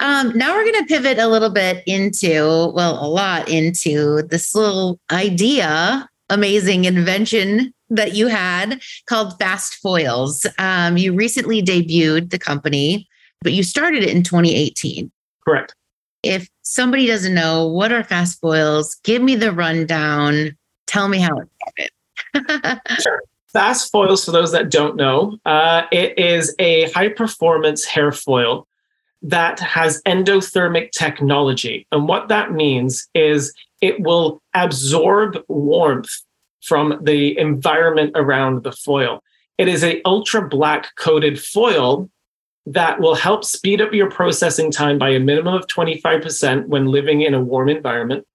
Um, 0.00 0.36
now 0.36 0.54
we're 0.54 0.64
going 0.64 0.84
to 0.84 0.86
pivot 0.86 1.18
a 1.18 1.28
little 1.28 1.50
bit 1.50 1.84
into, 1.86 2.72
well, 2.74 2.98
a 3.04 3.06
lot 3.06 3.48
into 3.48 4.22
this 4.22 4.54
little 4.54 4.98
idea, 5.10 6.08
amazing 6.28 6.84
invention 6.84 7.72
that 7.92 8.14
you 8.14 8.26
had 8.26 8.80
called 9.06 9.38
Fast 9.38 9.74
Foils. 9.76 10.46
Um, 10.58 10.96
you 10.96 11.14
recently 11.14 11.62
debuted 11.62 12.30
the 12.30 12.38
company, 12.38 13.08
but 13.42 13.52
you 13.52 13.62
started 13.62 14.02
it 14.02 14.10
in 14.10 14.22
2018. 14.22 15.10
Correct. 15.44 15.74
If 16.22 16.48
somebody 16.62 17.06
doesn't 17.06 17.34
know 17.34 17.66
what 17.66 17.92
are 17.92 18.04
Fast 18.04 18.40
Foils, 18.40 18.96
give 19.02 19.22
me 19.22 19.36
the 19.36 19.52
rundown. 19.52 20.56
Tell 20.86 21.08
me 21.08 21.18
how 21.18 21.38
it 21.38 21.92
started. 22.34 22.80
sure. 23.02 23.22
Fast 23.52 23.92
foils, 23.92 24.24
for 24.24 24.30
those 24.30 24.50
that 24.52 24.70
don't 24.70 24.96
know, 24.96 25.36
uh, 25.44 25.82
it 25.92 26.18
is 26.18 26.54
a 26.58 26.90
high 26.92 27.10
performance 27.10 27.84
hair 27.84 28.10
foil 28.10 28.66
that 29.20 29.60
has 29.60 30.02
endothermic 30.04 30.90
technology. 30.90 31.86
And 31.92 32.08
what 32.08 32.28
that 32.28 32.52
means 32.52 33.08
is 33.14 33.52
it 33.82 34.00
will 34.00 34.40
absorb 34.54 35.38
warmth 35.48 36.10
from 36.62 36.98
the 37.02 37.38
environment 37.38 38.12
around 38.14 38.62
the 38.62 38.72
foil. 38.72 39.22
It 39.58 39.68
is 39.68 39.84
a 39.84 40.00
ultra 40.04 40.48
black 40.48 40.94
coated 40.96 41.38
foil 41.40 42.10
that 42.66 43.00
will 43.00 43.14
help 43.14 43.44
speed 43.44 43.80
up 43.80 43.92
your 43.92 44.10
processing 44.10 44.70
time 44.70 44.98
by 44.98 45.10
a 45.10 45.20
minimum 45.20 45.54
of 45.54 45.66
25% 45.66 46.66
when 46.66 46.86
living 46.86 47.22
in 47.22 47.34
a 47.34 47.40
warm 47.40 47.68
environment. 47.68 48.26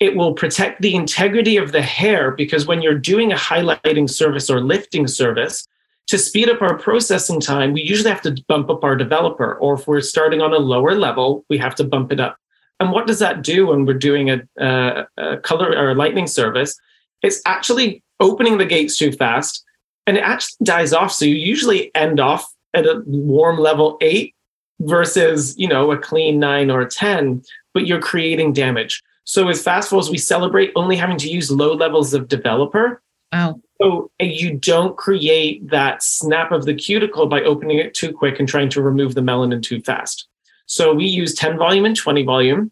It 0.00 0.16
will 0.16 0.34
protect 0.34 0.82
the 0.82 0.94
integrity 0.94 1.56
of 1.56 1.72
the 1.72 1.82
hair 1.82 2.32
because 2.32 2.66
when 2.66 2.82
you're 2.82 2.98
doing 2.98 3.32
a 3.32 3.36
highlighting 3.36 4.10
service 4.10 4.50
or 4.50 4.60
lifting 4.60 5.06
service, 5.06 5.66
to 6.08 6.18
speed 6.18 6.48
up 6.48 6.62
our 6.62 6.78
processing 6.78 7.40
time, 7.40 7.72
we 7.72 7.82
usually 7.82 8.10
have 8.10 8.22
to 8.22 8.36
bump 8.46 8.70
up 8.70 8.84
our 8.84 8.94
developer, 8.94 9.54
or 9.56 9.74
if 9.74 9.88
we're 9.88 10.00
starting 10.00 10.40
on 10.40 10.52
a 10.52 10.58
lower 10.58 10.94
level, 10.94 11.44
we 11.48 11.58
have 11.58 11.74
to 11.76 11.84
bump 11.84 12.12
it 12.12 12.20
up. 12.20 12.36
And 12.78 12.92
what 12.92 13.06
does 13.06 13.18
that 13.18 13.42
do 13.42 13.68
when 13.68 13.86
we're 13.86 13.94
doing 13.94 14.30
a, 14.30 14.42
a, 14.58 15.06
a 15.16 15.36
color 15.38 15.70
or 15.70 15.90
a 15.90 15.94
lightning 15.94 16.26
service? 16.26 16.78
It's 17.22 17.40
actually 17.46 18.02
opening 18.20 18.58
the 18.58 18.64
gates 18.64 18.96
too 18.96 19.12
fast 19.12 19.64
and 20.06 20.16
it 20.16 20.20
actually 20.20 20.64
dies 20.64 20.92
off. 20.92 21.12
So 21.12 21.24
you 21.24 21.34
usually 21.34 21.94
end 21.94 22.20
off 22.20 22.46
at 22.74 22.86
a 22.86 23.02
warm 23.06 23.58
level 23.58 23.98
eight 24.00 24.34
versus, 24.80 25.58
you 25.58 25.68
know, 25.68 25.90
a 25.90 25.98
clean 25.98 26.38
nine 26.38 26.70
or 26.70 26.82
a 26.82 26.88
10, 26.88 27.42
but 27.74 27.86
you're 27.86 28.00
creating 28.00 28.52
damage. 28.52 29.02
So 29.24 29.48
as 29.48 29.62
fast 29.62 29.90
foils, 29.90 30.10
we 30.10 30.18
celebrate 30.18 30.72
only 30.76 30.96
having 30.96 31.18
to 31.18 31.28
use 31.28 31.50
low 31.50 31.74
levels 31.74 32.14
of 32.14 32.28
developer. 32.28 33.02
Wow. 33.32 33.60
So 33.80 34.10
you 34.20 34.56
don't 34.56 34.96
create 34.96 35.68
that 35.70 36.02
snap 36.02 36.52
of 36.52 36.64
the 36.64 36.74
cuticle 36.74 37.26
by 37.26 37.42
opening 37.42 37.78
it 37.78 37.92
too 37.92 38.12
quick 38.12 38.38
and 38.38 38.48
trying 38.48 38.70
to 38.70 38.82
remove 38.82 39.14
the 39.14 39.20
melanin 39.20 39.62
too 39.62 39.82
fast. 39.82 40.28
So 40.66 40.94
we 40.94 41.06
use 41.06 41.34
10 41.34 41.58
volume 41.58 41.84
and 41.84 41.96
20 41.96 42.22
volume. 42.22 42.70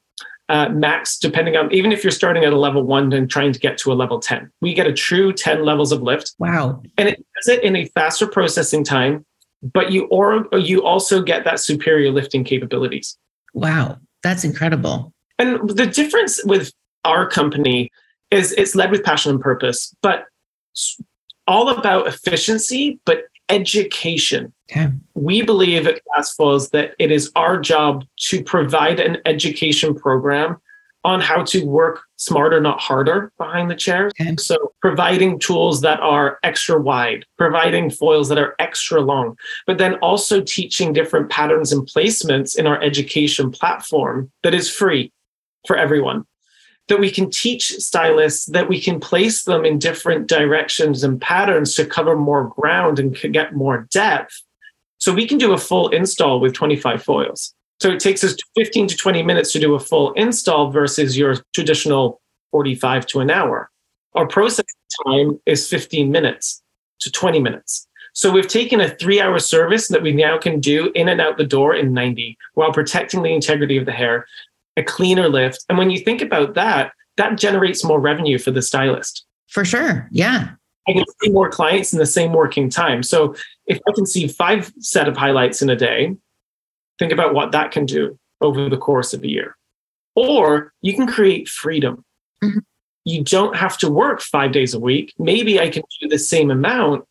Uh, 0.51 0.69
max, 0.69 1.19
depending 1.19 1.57
on 1.57 1.73
even 1.73 1.91
if 1.91 2.05
you're 2.05 2.11
starting 2.11 2.45
at 2.45 2.53
a 2.53 2.59
level 2.59 2.83
one 2.83 3.11
and 3.15 3.31
trying 3.31 3.51
to 3.51 3.59
get 3.59 3.79
to 3.79 3.91
a 3.91 3.95
level 3.95 4.21
10, 4.21 4.51
we 4.61 4.75
get 4.75 4.87
a 4.87 4.93
true 4.93 5.33
10 5.33 5.65
levels 5.65 5.91
of 5.91 6.03
lift. 6.03 6.35
Wow. 6.39 6.83
And 6.99 7.09
it 7.09 7.25
does 7.37 7.49
it 7.49 7.65
in 7.65 7.75
a 7.75 7.87
faster 7.87 8.27
processing 8.27 8.85
time, 8.85 9.25
but 9.63 9.91
you 9.91 10.05
or 10.09 10.47
you 10.59 10.85
also 10.85 11.23
get 11.23 11.45
that 11.45 11.61
superior 11.61 12.11
lifting 12.11 12.45
capabilities. 12.45 13.17
Wow. 13.55 13.97
That's 14.23 14.45
incredible. 14.45 15.15
And 15.39 15.69
the 15.71 15.87
difference 15.87 16.41
with 16.45 16.73
our 17.05 17.27
company 17.29 17.91
is 18.31 18.53
it's 18.53 18.75
led 18.75 18.91
with 18.91 19.05
passion 19.05 19.33
and 19.33 19.41
purpose, 19.41 19.95
but 20.03 20.25
all 21.47 21.69
about 21.69 22.07
efficiency, 22.07 22.99
but 23.05 23.25
education. 23.49 24.53
Okay. 24.71 24.91
We 25.15 25.43
believe 25.43 25.87
at 25.87 26.01
Fast 26.15 26.37
Foils 26.37 26.71
that 26.71 26.95
it 26.99 27.11
is 27.11 27.31
our 27.37 27.61
job 27.61 28.05
to 28.29 28.43
provide 28.43 29.01
an 29.01 29.19
education 29.27 29.95
program 29.95 30.57
on 31.05 31.21
how 31.21 31.43
to 31.45 31.67
work 31.67 32.01
smarter, 32.17 32.61
not 32.61 32.81
harder 32.81 33.31
behind 33.37 33.71
the 33.71 33.75
chair. 33.75 34.07
Okay. 34.07 34.35
So 34.39 34.73
providing 34.81 35.39
tools 35.39 35.83
that 35.83 36.01
are 36.01 36.39
extra 36.43 36.81
wide, 36.81 37.27
providing 37.37 37.91
foils 37.91 38.31
that 38.31 38.39
are 38.39 38.55
extra 38.59 39.03
long, 39.03 39.37
but 39.67 39.77
then 39.77 39.97
also 39.97 40.41
teaching 40.41 40.95
different 40.95 41.29
patterns 41.29 41.73
and 41.73 41.87
placements 41.87 42.59
in 42.59 42.67
our 42.67 42.81
education 42.83 43.51
platform 43.51 44.31
that 44.43 44.55
is 44.55 44.71
free 44.71 45.13
for 45.67 45.77
everyone 45.77 46.25
that 46.88 47.00
we 47.00 47.11
can 47.11 47.31
teach 47.31 47.69
stylists 47.79 48.47
that 48.47 48.69
we 48.69 48.81
can 48.81 49.00
place 49.00 49.45
them 49.45 49.64
in 49.64 49.79
different 49.79 50.26
directions 50.26 51.03
and 51.03 51.21
patterns 51.21 51.75
to 51.75 51.87
cover 51.87 52.17
more 52.17 52.49
ground 52.49 52.99
and 52.99 53.17
get 53.33 53.55
more 53.55 53.88
depth. 53.91 54.43
So 54.99 55.12
we 55.12 55.26
can 55.26 55.38
do 55.38 55.53
a 55.53 55.59
full 55.59 55.88
install 55.88 56.41
with 56.41 56.55
25 56.55 57.03
foils. 57.03 57.55
So 57.81 57.91
it 57.91 58.00
takes 58.00 58.23
us 58.23 58.37
15 58.57 58.88
to 58.88 58.97
20 58.97 59.23
minutes 59.23 59.53
to 59.53 59.59
do 59.59 59.75
a 59.75 59.81
full 59.81 60.12
install 60.12 60.71
versus 60.71 61.17
your 61.17 61.37
traditional 61.55 62.21
45 62.53 63.07
to 63.09 63.21
an 63.21 63.31
hour. 63.31 63.71
Our 64.14 64.26
process 64.26 64.67
time 65.07 65.41
is 65.45 65.69
15 65.69 66.11
minutes 66.11 66.62
to 67.00 67.11
20 67.11 67.41
minutes. 67.41 67.88
So 68.12 68.31
we've 68.31 68.47
taken 68.47 68.81
a 68.81 68.95
three 68.95 69.21
hour 69.21 69.41
service 69.41 69.88
that 69.88 70.03
we 70.03 70.12
now 70.12 70.38
can 70.38 70.61
do 70.61 70.93
in 70.95 71.09
and 71.09 71.21
out 71.21 71.37
the 71.37 71.45
door 71.45 71.75
in 71.75 71.93
90 71.93 72.38
while 72.55 72.73
protecting 72.73 73.23
the 73.23 73.35
integrity 73.35 73.76
of 73.76 73.87
the 73.87 73.93
hair 73.93 74.26
a 74.76 74.83
cleaner 74.83 75.28
lift. 75.28 75.64
And 75.69 75.78
when 75.78 75.90
you 75.90 75.99
think 75.99 76.21
about 76.21 76.54
that, 76.54 76.93
that 77.16 77.38
generates 77.38 77.85
more 77.85 78.00
revenue 78.00 78.38
for 78.38 78.50
the 78.50 78.62
stylist. 78.62 79.25
For 79.49 79.64
sure. 79.64 80.09
Yeah. 80.11 80.50
I 80.88 80.93
can 80.93 81.04
see 81.23 81.31
more 81.31 81.49
clients 81.49 81.93
in 81.93 81.99
the 81.99 82.07
same 82.07 82.33
working 82.33 82.69
time. 82.69 83.02
So 83.02 83.35
if 83.66 83.78
I 83.88 83.93
can 83.95 84.04
see 84.04 84.28
five 84.28 84.73
set 84.81 85.09
of 85.09 85.16
highlights 85.16 85.62
in 85.62 85.71
a 85.71 85.76
day, 85.76 86.14
think 86.99 87.12
about 87.12 87.35
what 87.35 87.52
that 87.52 87.71
can 87.71 87.87
do 87.87 88.19
over 88.40 88.69
the 88.69 88.76
course 88.76 89.14
of 89.14 89.23
a 89.23 89.28
year. 89.28 89.57
Or 90.14 90.73
you 90.83 90.95
can 90.95 91.07
create 91.07 91.49
freedom. 91.49 92.04
Mm-hmm. 92.43 92.59
you 93.04 93.25
don't 93.25 93.57
have 93.57 93.78
to 93.78 93.90
work 93.90 94.21
five 94.21 94.52
days 94.52 94.75
a 94.75 94.81
week. 94.81 95.14
Maybe 95.19 95.61
I 95.61 95.71
can 95.71 95.83
do 96.00 96.09
the 96.09 96.19
same 96.19 96.50
amount, 96.50 97.04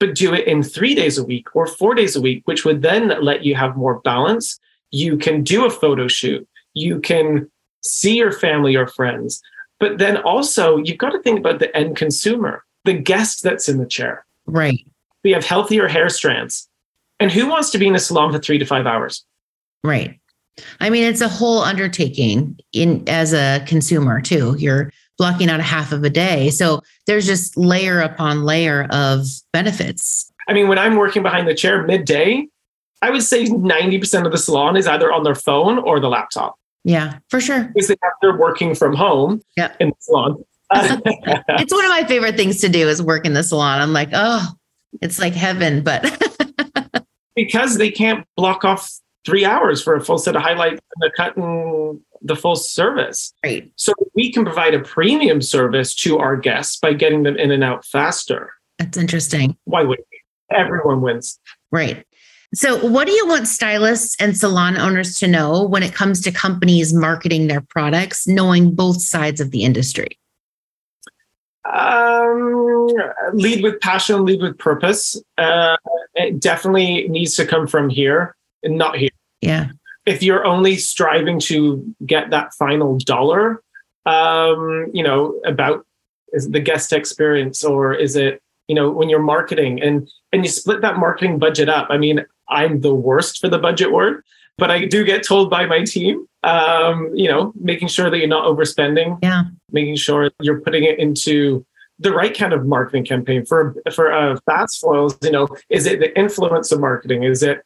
but 0.00 0.14
do 0.14 0.34
it 0.34 0.46
in 0.46 0.62
three 0.62 0.94
days 0.94 1.18
a 1.18 1.24
week 1.24 1.54
or 1.54 1.66
four 1.66 1.94
days 1.94 2.16
a 2.16 2.20
week, 2.20 2.42
which 2.46 2.64
would 2.64 2.82
then 2.82 3.12
let 3.22 3.44
you 3.44 3.54
have 3.54 3.76
more 3.76 4.00
balance. 4.00 4.58
You 4.90 5.18
can 5.18 5.44
do 5.44 5.66
a 5.66 5.70
photo 5.70 6.08
shoot. 6.08 6.48
You 6.74 7.00
can 7.00 7.50
see 7.82 8.16
your 8.16 8.32
family 8.32 8.76
or 8.76 8.86
friends. 8.86 9.40
But 9.78 9.98
then 9.98 10.18
also, 10.18 10.76
you've 10.78 10.98
got 10.98 11.10
to 11.10 11.22
think 11.22 11.38
about 11.38 11.58
the 11.58 11.74
end 11.76 11.96
consumer, 11.96 12.64
the 12.84 12.92
guest 12.94 13.42
that's 13.42 13.68
in 13.68 13.78
the 13.78 13.86
chair. 13.86 14.24
Right. 14.46 14.86
We 15.24 15.32
have 15.32 15.44
healthier 15.44 15.88
hair 15.88 16.08
strands. 16.08 16.68
And 17.18 17.30
who 17.30 17.48
wants 17.48 17.70
to 17.70 17.78
be 17.78 17.86
in 17.86 17.94
a 17.94 17.98
salon 17.98 18.32
for 18.32 18.38
three 18.38 18.58
to 18.58 18.64
five 18.64 18.86
hours? 18.86 19.24
Right. 19.82 20.18
I 20.80 20.90
mean, 20.90 21.04
it's 21.04 21.20
a 21.20 21.28
whole 21.28 21.60
undertaking 21.60 22.58
in 22.72 23.04
as 23.08 23.32
a 23.32 23.64
consumer 23.66 24.20
too. 24.20 24.56
You're 24.58 24.92
blocking 25.16 25.50
out 25.50 25.60
a 25.60 25.64
half 25.64 25.92
of 25.92 26.02
a 26.04 26.10
day. 26.10 26.50
So 26.50 26.80
there's 27.06 27.26
just 27.26 27.56
layer 27.56 28.00
upon 28.00 28.44
layer 28.44 28.86
of 28.90 29.26
benefits. 29.52 30.32
I 30.48 30.54
mean, 30.54 30.68
when 30.68 30.78
I'm 30.78 30.96
working 30.96 31.22
behind 31.22 31.46
the 31.46 31.54
chair 31.54 31.82
midday, 31.82 32.46
I 33.02 33.10
would 33.10 33.22
say 33.22 33.44
90% 33.44 34.26
of 34.26 34.32
the 34.32 34.38
salon 34.38 34.76
is 34.76 34.86
either 34.86 35.12
on 35.12 35.22
their 35.22 35.34
phone 35.34 35.78
or 35.78 36.00
the 36.00 36.08
laptop. 36.08 36.58
Yeah, 36.84 37.18
for 37.28 37.40
sure. 37.40 37.70
Because 37.74 37.88
they 37.88 37.96
they're 38.22 38.38
working 38.38 38.74
from 38.74 38.94
home 38.94 39.42
yeah. 39.56 39.74
in 39.80 39.88
the 39.88 39.94
salon. 39.98 40.44
it's 40.72 41.72
one 41.72 41.84
of 41.84 41.90
my 41.90 42.04
favorite 42.06 42.36
things 42.36 42.60
to 42.60 42.68
do 42.68 42.88
is 42.88 43.02
work 43.02 43.26
in 43.26 43.34
the 43.34 43.42
salon. 43.42 43.80
I'm 43.80 43.92
like, 43.92 44.10
oh, 44.12 44.46
it's 45.02 45.18
like 45.18 45.34
heaven, 45.34 45.82
but 45.82 46.04
because 47.36 47.76
they 47.76 47.90
can't 47.90 48.26
block 48.36 48.64
off 48.64 48.90
three 49.26 49.44
hours 49.44 49.82
for 49.82 49.94
a 49.94 50.00
full 50.04 50.18
set 50.18 50.36
of 50.36 50.42
highlights 50.42 50.80
and 50.94 51.02
the 51.02 51.10
cut 51.16 51.36
and 51.36 52.00
the 52.22 52.36
full 52.36 52.56
service. 52.56 53.32
Right. 53.44 53.70
So 53.76 53.92
we 54.14 54.32
can 54.32 54.44
provide 54.44 54.74
a 54.74 54.80
premium 54.80 55.42
service 55.42 55.94
to 55.96 56.18
our 56.18 56.36
guests 56.36 56.78
by 56.78 56.92
getting 56.92 57.24
them 57.24 57.36
in 57.36 57.50
and 57.50 57.64
out 57.64 57.84
faster. 57.84 58.52
That's 58.78 58.96
interesting. 58.96 59.56
Why 59.64 59.82
would 59.82 59.98
we? 59.98 60.56
Everyone 60.56 61.00
wins. 61.00 61.38
Right. 61.70 62.04
So, 62.52 62.84
what 62.84 63.06
do 63.06 63.12
you 63.12 63.28
want 63.28 63.46
stylists 63.46 64.16
and 64.20 64.36
salon 64.36 64.76
owners 64.76 65.18
to 65.20 65.28
know 65.28 65.62
when 65.62 65.84
it 65.84 65.94
comes 65.94 66.20
to 66.22 66.32
companies 66.32 66.92
marketing 66.92 67.46
their 67.46 67.60
products, 67.60 68.26
knowing 68.26 68.74
both 68.74 69.00
sides 69.00 69.40
of 69.40 69.52
the 69.52 69.62
industry? 69.62 70.18
Um, 71.64 72.88
lead 73.34 73.62
with 73.62 73.80
passion, 73.80 74.24
lead 74.24 74.42
with 74.42 74.58
purpose. 74.58 75.20
Uh, 75.38 75.76
it 76.14 76.40
definitely 76.40 77.06
needs 77.08 77.36
to 77.36 77.46
come 77.46 77.68
from 77.68 77.88
here 77.88 78.34
and 78.64 78.76
not 78.76 78.96
here. 78.96 79.10
Yeah. 79.40 79.68
If 80.06 80.22
you're 80.22 80.44
only 80.44 80.76
striving 80.76 81.38
to 81.40 81.94
get 82.04 82.30
that 82.30 82.52
final 82.54 82.98
dollar, 82.98 83.62
um, 84.06 84.90
you 84.92 85.04
know, 85.04 85.40
about 85.44 85.86
is 86.32 86.50
the 86.50 86.60
guest 86.60 86.92
experience 86.92 87.62
or 87.62 87.92
is 87.94 88.16
it, 88.16 88.42
you 88.66 88.74
know, 88.74 88.90
when 88.90 89.08
you're 89.08 89.20
marketing 89.20 89.80
and 89.80 90.10
and 90.32 90.44
you 90.44 90.50
split 90.50 90.80
that 90.80 90.96
marketing 90.96 91.38
budget 91.38 91.68
up. 91.68 91.88
I 91.90 91.98
mean, 91.98 92.24
I'm 92.50 92.80
the 92.80 92.94
worst 92.94 93.40
for 93.40 93.48
the 93.48 93.58
budget 93.58 93.92
word, 93.92 94.24
but 94.58 94.70
I 94.70 94.84
do 94.86 95.04
get 95.04 95.22
told 95.22 95.50
by 95.50 95.66
my 95.66 95.84
team, 95.84 96.26
um, 96.42 97.10
you 97.14 97.28
know, 97.28 97.52
making 97.56 97.88
sure 97.88 98.10
that 98.10 98.18
you're 98.18 98.28
not 98.28 98.44
overspending. 98.44 99.18
Yeah. 99.22 99.44
Making 99.72 99.96
sure 99.96 100.30
you're 100.40 100.60
putting 100.60 100.84
it 100.84 100.98
into 100.98 101.64
the 101.98 102.12
right 102.12 102.36
kind 102.36 102.52
of 102.52 102.66
marketing 102.66 103.04
campaign 103.04 103.44
for 103.44 103.76
for 103.94 104.12
uh, 104.12 104.38
fast 104.46 104.80
foils. 104.80 105.16
You 105.22 105.30
know, 105.30 105.48
is 105.68 105.86
it 105.86 106.00
the 106.00 106.18
influence 106.18 106.72
of 106.72 106.80
marketing? 106.80 107.22
Is 107.22 107.42
it 107.42 107.62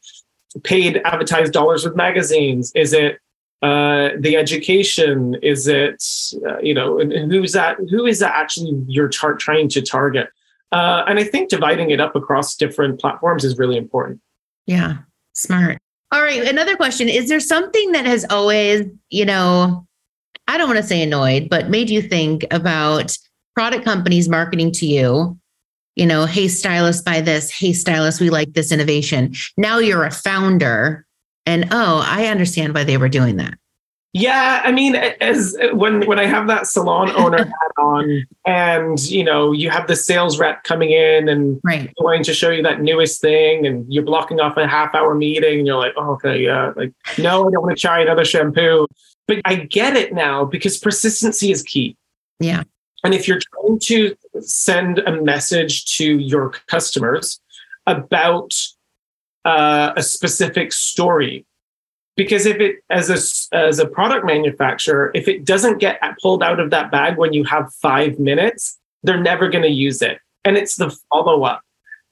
paid 0.63 1.01
advertised 1.05 1.53
dollars 1.53 1.85
with 1.85 1.97
magazines? 1.97 2.73
Is 2.75 2.93
it 2.93 3.21
uh, 3.63 4.11
the 4.19 4.37
education? 4.37 5.37
Is 5.43 5.69
it 5.69 6.05
uh, 6.47 6.59
you 6.59 6.75
know 6.75 6.99
who's 6.99 7.53
that? 7.53 7.79
Who 7.91 8.07
is 8.07 8.19
that 8.19 8.35
actually 8.35 8.83
you're 8.87 9.09
tar- 9.09 9.37
trying 9.37 9.69
to 9.71 9.81
target? 9.81 10.29
Uh, 10.73 11.05
and 11.07 11.21
I 11.21 11.25
think 11.25 11.49
dividing 11.49 11.91
it 11.91 12.01
up 12.01 12.17
across 12.17 12.57
different 12.57 13.01
platforms 13.01 13.45
is 13.45 13.57
really 13.59 13.77
important. 13.77 14.21
Yeah, 14.67 14.99
smart. 15.35 15.79
All 16.13 16.23
right, 16.23 16.43
another 16.47 16.77
question: 16.77 17.09
Is 17.09 17.29
there 17.29 17.41
something 17.41 17.93
that 17.93 18.07
has 18.07 18.25
always, 18.31 18.87
you 19.11 19.25
know, 19.25 19.87
I 20.49 20.59
don't 20.59 20.69
want 20.69 20.79
to 20.79 20.87
say 20.87 21.03
annoyed, 21.03 21.49
but 21.51 21.71
made 21.71 21.91
you 21.91 22.03
think 22.03 22.45
about 22.51 23.17
product 23.55 23.85
companies 23.85 24.29
marketing 24.29 24.73
to 24.73 24.87
you 24.87 25.39
you 25.97 26.07
know, 26.07 26.27
hey, 26.27 26.49
stylist, 26.49 27.05
buy 27.05 27.21
this. 27.21 27.51
Hey, 27.51 27.73
stylist, 27.73 28.21
we 28.21 28.31
like 28.31 28.53
this 28.53 28.73
innovation. 28.73 29.35
Now 29.57 29.79
you're 29.79 30.05
a 30.05 30.11
founder. 30.11 31.07
And 31.47 31.69
oh, 31.71 32.03
I 32.05 32.27
understand 32.27 32.75
why 32.75 32.85
they 32.85 32.97
were 32.97 33.09
doing 33.09 33.37
that. 33.37 33.55
Yeah, 34.17 34.63
I 34.63 34.71
mean, 34.71 34.95
as 34.95 35.57
when 35.73 36.07
when 36.07 36.21
I 36.21 36.27
have 36.27 36.47
that 36.47 36.69
salon 36.69 37.11
owner 37.17 37.39
hat 37.45 37.73
on, 37.77 38.25
and 38.47 39.03
you 39.03 39.25
know, 39.25 39.51
you 39.51 39.71
have 39.71 39.89
the 39.89 39.97
sales 39.97 40.39
rep 40.39 40.63
coming 40.63 40.91
in 40.91 41.29
and 41.29 41.61
right. 41.65 41.93
going 42.01 42.23
to 42.23 42.33
show 42.33 42.51
you 42.51 42.63
that 42.63 42.81
newest 42.81 43.21
thing, 43.21 43.67
and 43.67 43.93
you're 43.93 44.05
blocking 44.05 44.39
off 44.39 44.57
a 44.57 44.69
half 44.69 44.95
hour 44.95 45.17
meeting, 45.17 45.59
and 45.59 45.67
you're 45.67 45.79
like, 45.79 45.95
oh, 45.97 46.13
okay, 46.13 46.41
yeah, 46.41 46.73
like, 46.77 46.93
no, 47.19 47.49
I 47.49 47.51
don't 47.51 47.63
want 47.63 47.77
to 47.77 47.81
try 47.81 48.01
another 48.01 48.25
shampoo. 48.25 48.87
But 49.27 49.39
I 49.45 49.57
get 49.57 49.97
it 49.97 50.15
now 50.15 50.45
because 50.45 50.79
persistency 50.79 51.51
is 51.51 51.65
key. 51.65 51.97
Yeah. 52.39 52.63
And 53.03 53.15
if 53.15 53.27
you're 53.27 53.41
trying 53.41 53.81
to 53.81 54.15
send 54.41 55.01
a 55.01 55.21
message 55.23 55.97
to 55.97 56.19
your 56.19 56.51
customers 56.69 57.41
about 57.87 58.55
uh, 59.45 59.93
a 59.97 60.03
specific 60.05 60.73
story, 60.73 61.47
because 62.17 62.47
if 62.47 62.59
it 62.61 62.77
as 62.91 63.11
a 63.11 63.57
as 63.57 63.79
a 63.79 63.87
product 63.87 64.25
manufacturer, 64.25 65.11
if 65.15 65.29
it 65.29 65.45
doesn't 65.45 65.79
get 65.79 66.01
pulled 66.23 66.43
out 66.43 66.61
of 66.61 66.71
that 66.71 66.91
bag 66.91 67.17
when 67.17 67.33
you 67.33 67.45
have 67.45 67.73
five 67.75 68.19
minutes, 68.19 68.79
they're 69.03 69.21
never 69.21 69.49
going 69.49 69.65
to 69.65 69.71
use 69.71 70.03
it. 70.03 70.19
And 70.45 70.57
it's 70.57 70.77
the 70.77 70.97
follow 71.11 71.45
up, 71.45 71.63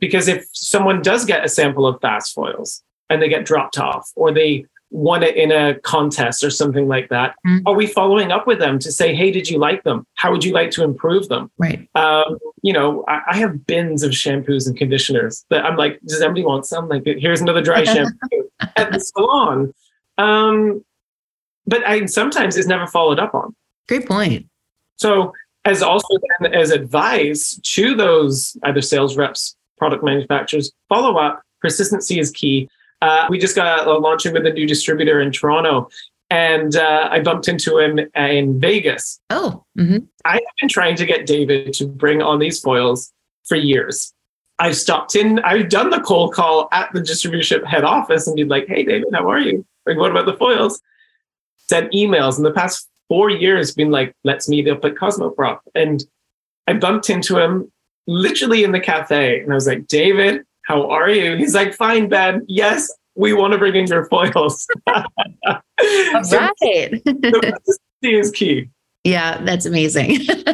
because 0.00 0.28
if 0.28 0.46
someone 0.52 1.02
does 1.02 1.24
get 1.24 1.44
a 1.44 1.48
sample 1.48 1.86
of 1.86 2.00
fast 2.00 2.34
foils 2.34 2.82
and 3.10 3.20
they 3.20 3.28
get 3.28 3.44
dropped 3.44 3.78
off, 3.78 4.10
or 4.16 4.32
they 4.32 4.66
won 4.92 5.22
it 5.22 5.36
in 5.36 5.50
a 5.50 5.74
contest 5.80 6.44
or 6.44 6.50
something 6.50 6.86
like 6.86 7.08
that. 7.08 7.34
Mm-hmm. 7.46 7.66
Are 7.66 7.74
we 7.74 7.86
following 7.86 8.30
up 8.30 8.46
with 8.46 8.58
them 8.58 8.78
to 8.78 8.92
say, 8.92 9.14
hey, 9.14 9.30
did 9.30 9.48
you 9.48 9.58
like 9.58 9.82
them? 9.84 10.06
How 10.14 10.30
would 10.30 10.44
you 10.44 10.52
like 10.52 10.70
to 10.72 10.84
improve 10.84 11.28
them? 11.28 11.50
Right. 11.58 11.88
Um, 11.94 12.38
you 12.62 12.72
know, 12.72 13.04
I, 13.08 13.20
I, 13.30 13.36
have 13.38 13.66
bins 13.66 14.02
of 14.02 14.12
shampoos 14.12 14.66
and 14.66 14.76
conditioners 14.76 15.44
that 15.50 15.64
I'm 15.64 15.76
like, 15.76 15.98
does 16.02 16.20
anybody 16.20 16.44
want 16.44 16.66
some? 16.66 16.88
Like, 16.88 17.04
here's 17.04 17.40
another 17.40 17.62
dry 17.62 17.84
shampoo 17.84 18.50
at 18.76 18.92
the 18.92 19.00
salon. 19.00 19.72
Um, 20.18 20.84
but 21.66 21.86
I 21.86 22.06
sometimes 22.06 22.56
it's 22.56 22.68
never 22.68 22.86
followed 22.86 23.18
up 23.18 23.34
on. 23.34 23.54
Great 23.88 24.06
point. 24.06 24.46
So 24.96 25.32
as 25.64 25.82
also 25.82 26.18
then 26.40 26.54
as 26.54 26.70
advice 26.70 27.58
to 27.62 27.94
those 27.94 28.56
either 28.64 28.82
sales 28.82 29.16
reps, 29.16 29.56
product 29.78 30.02
manufacturers, 30.04 30.72
follow 30.88 31.16
up. 31.16 31.42
Persistency 31.60 32.18
is 32.18 32.30
key. 32.30 32.68
Uh, 33.00 33.26
we 33.30 33.38
just 33.38 33.56
got 33.56 33.86
a, 33.86 33.98
launching 33.98 34.32
with 34.32 34.46
a 34.46 34.50
new 34.50 34.66
distributor 34.66 35.20
in 35.20 35.32
Toronto, 35.32 35.88
and 36.30 36.76
uh, 36.76 37.08
I 37.10 37.20
bumped 37.20 37.48
into 37.48 37.78
him 37.78 37.98
in 38.14 38.60
Vegas. 38.60 39.20
Oh, 39.30 39.64
mm-hmm. 39.78 39.98
I 40.24 40.34
have 40.34 40.42
been 40.60 40.68
trying 40.68 40.96
to 40.96 41.06
get 41.06 41.26
David 41.26 41.72
to 41.74 41.86
bring 41.86 42.22
on 42.22 42.38
these 42.38 42.60
foils 42.60 43.12
for 43.44 43.56
years. 43.56 44.12
I've 44.58 44.76
stopped 44.76 45.16
in, 45.16 45.40
I've 45.40 45.68
done 45.68 45.90
the 45.90 46.00
cold 46.00 46.34
call 46.34 46.68
at 46.70 46.92
the 46.92 47.00
distribution 47.00 47.64
head 47.64 47.82
office 47.82 48.28
and 48.28 48.36
be 48.36 48.44
like, 48.44 48.68
hey, 48.68 48.84
David, 48.84 49.08
how 49.12 49.28
are 49.28 49.40
you? 49.40 49.66
Like, 49.86 49.96
what 49.96 50.10
about 50.10 50.26
the 50.26 50.36
foils? 50.36 50.80
Sent 51.68 51.92
emails 51.92 52.36
in 52.36 52.44
the 52.44 52.52
past 52.52 52.88
four 53.08 53.30
years, 53.30 53.74
been 53.74 53.90
like, 53.90 54.14
let's 54.24 54.48
meet 54.48 54.68
up 54.68 54.84
at 54.84 54.94
Cosmoprof. 54.94 55.58
And 55.74 56.02
I 56.66 56.74
bumped 56.74 57.10
into 57.10 57.38
him 57.38 57.70
literally 58.06 58.64
in 58.64 58.72
the 58.72 58.80
cafe. 58.80 59.40
And 59.40 59.52
I 59.52 59.54
was 59.54 59.66
like, 59.66 59.86
David, 59.86 60.44
how 60.62 60.88
are 60.88 61.10
you? 61.10 61.36
he's 61.36 61.54
like, 61.54 61.74
fine, 61.74 62.08
Ben. 62.08 62.44
Yes, 62.48 62.90
we 63.14 63.32
want 63.32 63.52
to 63.52 63.58
bring 63.58 63.74
in 63.74 63.86
your 63.86 64.06
foils. 64.06 64.66
All 64.86 66.24
so 66.24 66.38
right. 66.38 67.02
is 68.02 68.30
key. 68.30 68.68
Yeah, 69.04 69.42
that's 69.44 69.66
amazing. 69.66 70.18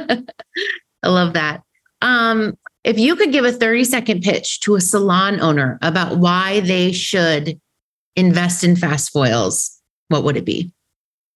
I 1.02 1.08
love 1.08 1.34
that. 1.34 1.62
Um, 2.00 2.56
if 2.84 2.98
you 2.98 3.16
could 3.16 3.32
give 3.32 3.44
a 3.44 3.52
30 3.52 3.84
second 3.84 4.22
pitch 4.22 4.60
to 4.60 4.76
a 4.76 4.80
salon 4.80 5.40
owner 5.40 5.78
about 5.82 6.18
why 6.18 6.60
they 6.60 6.92
should 6.92 7.60
invest 8.18 8.64
in 8.64 8.76
fast 8.76 9.10
foils, 9.12 9.80
what 10.08 10.24
would 10.24 10.36
it 10.36 10.44
be? 10.44 10.72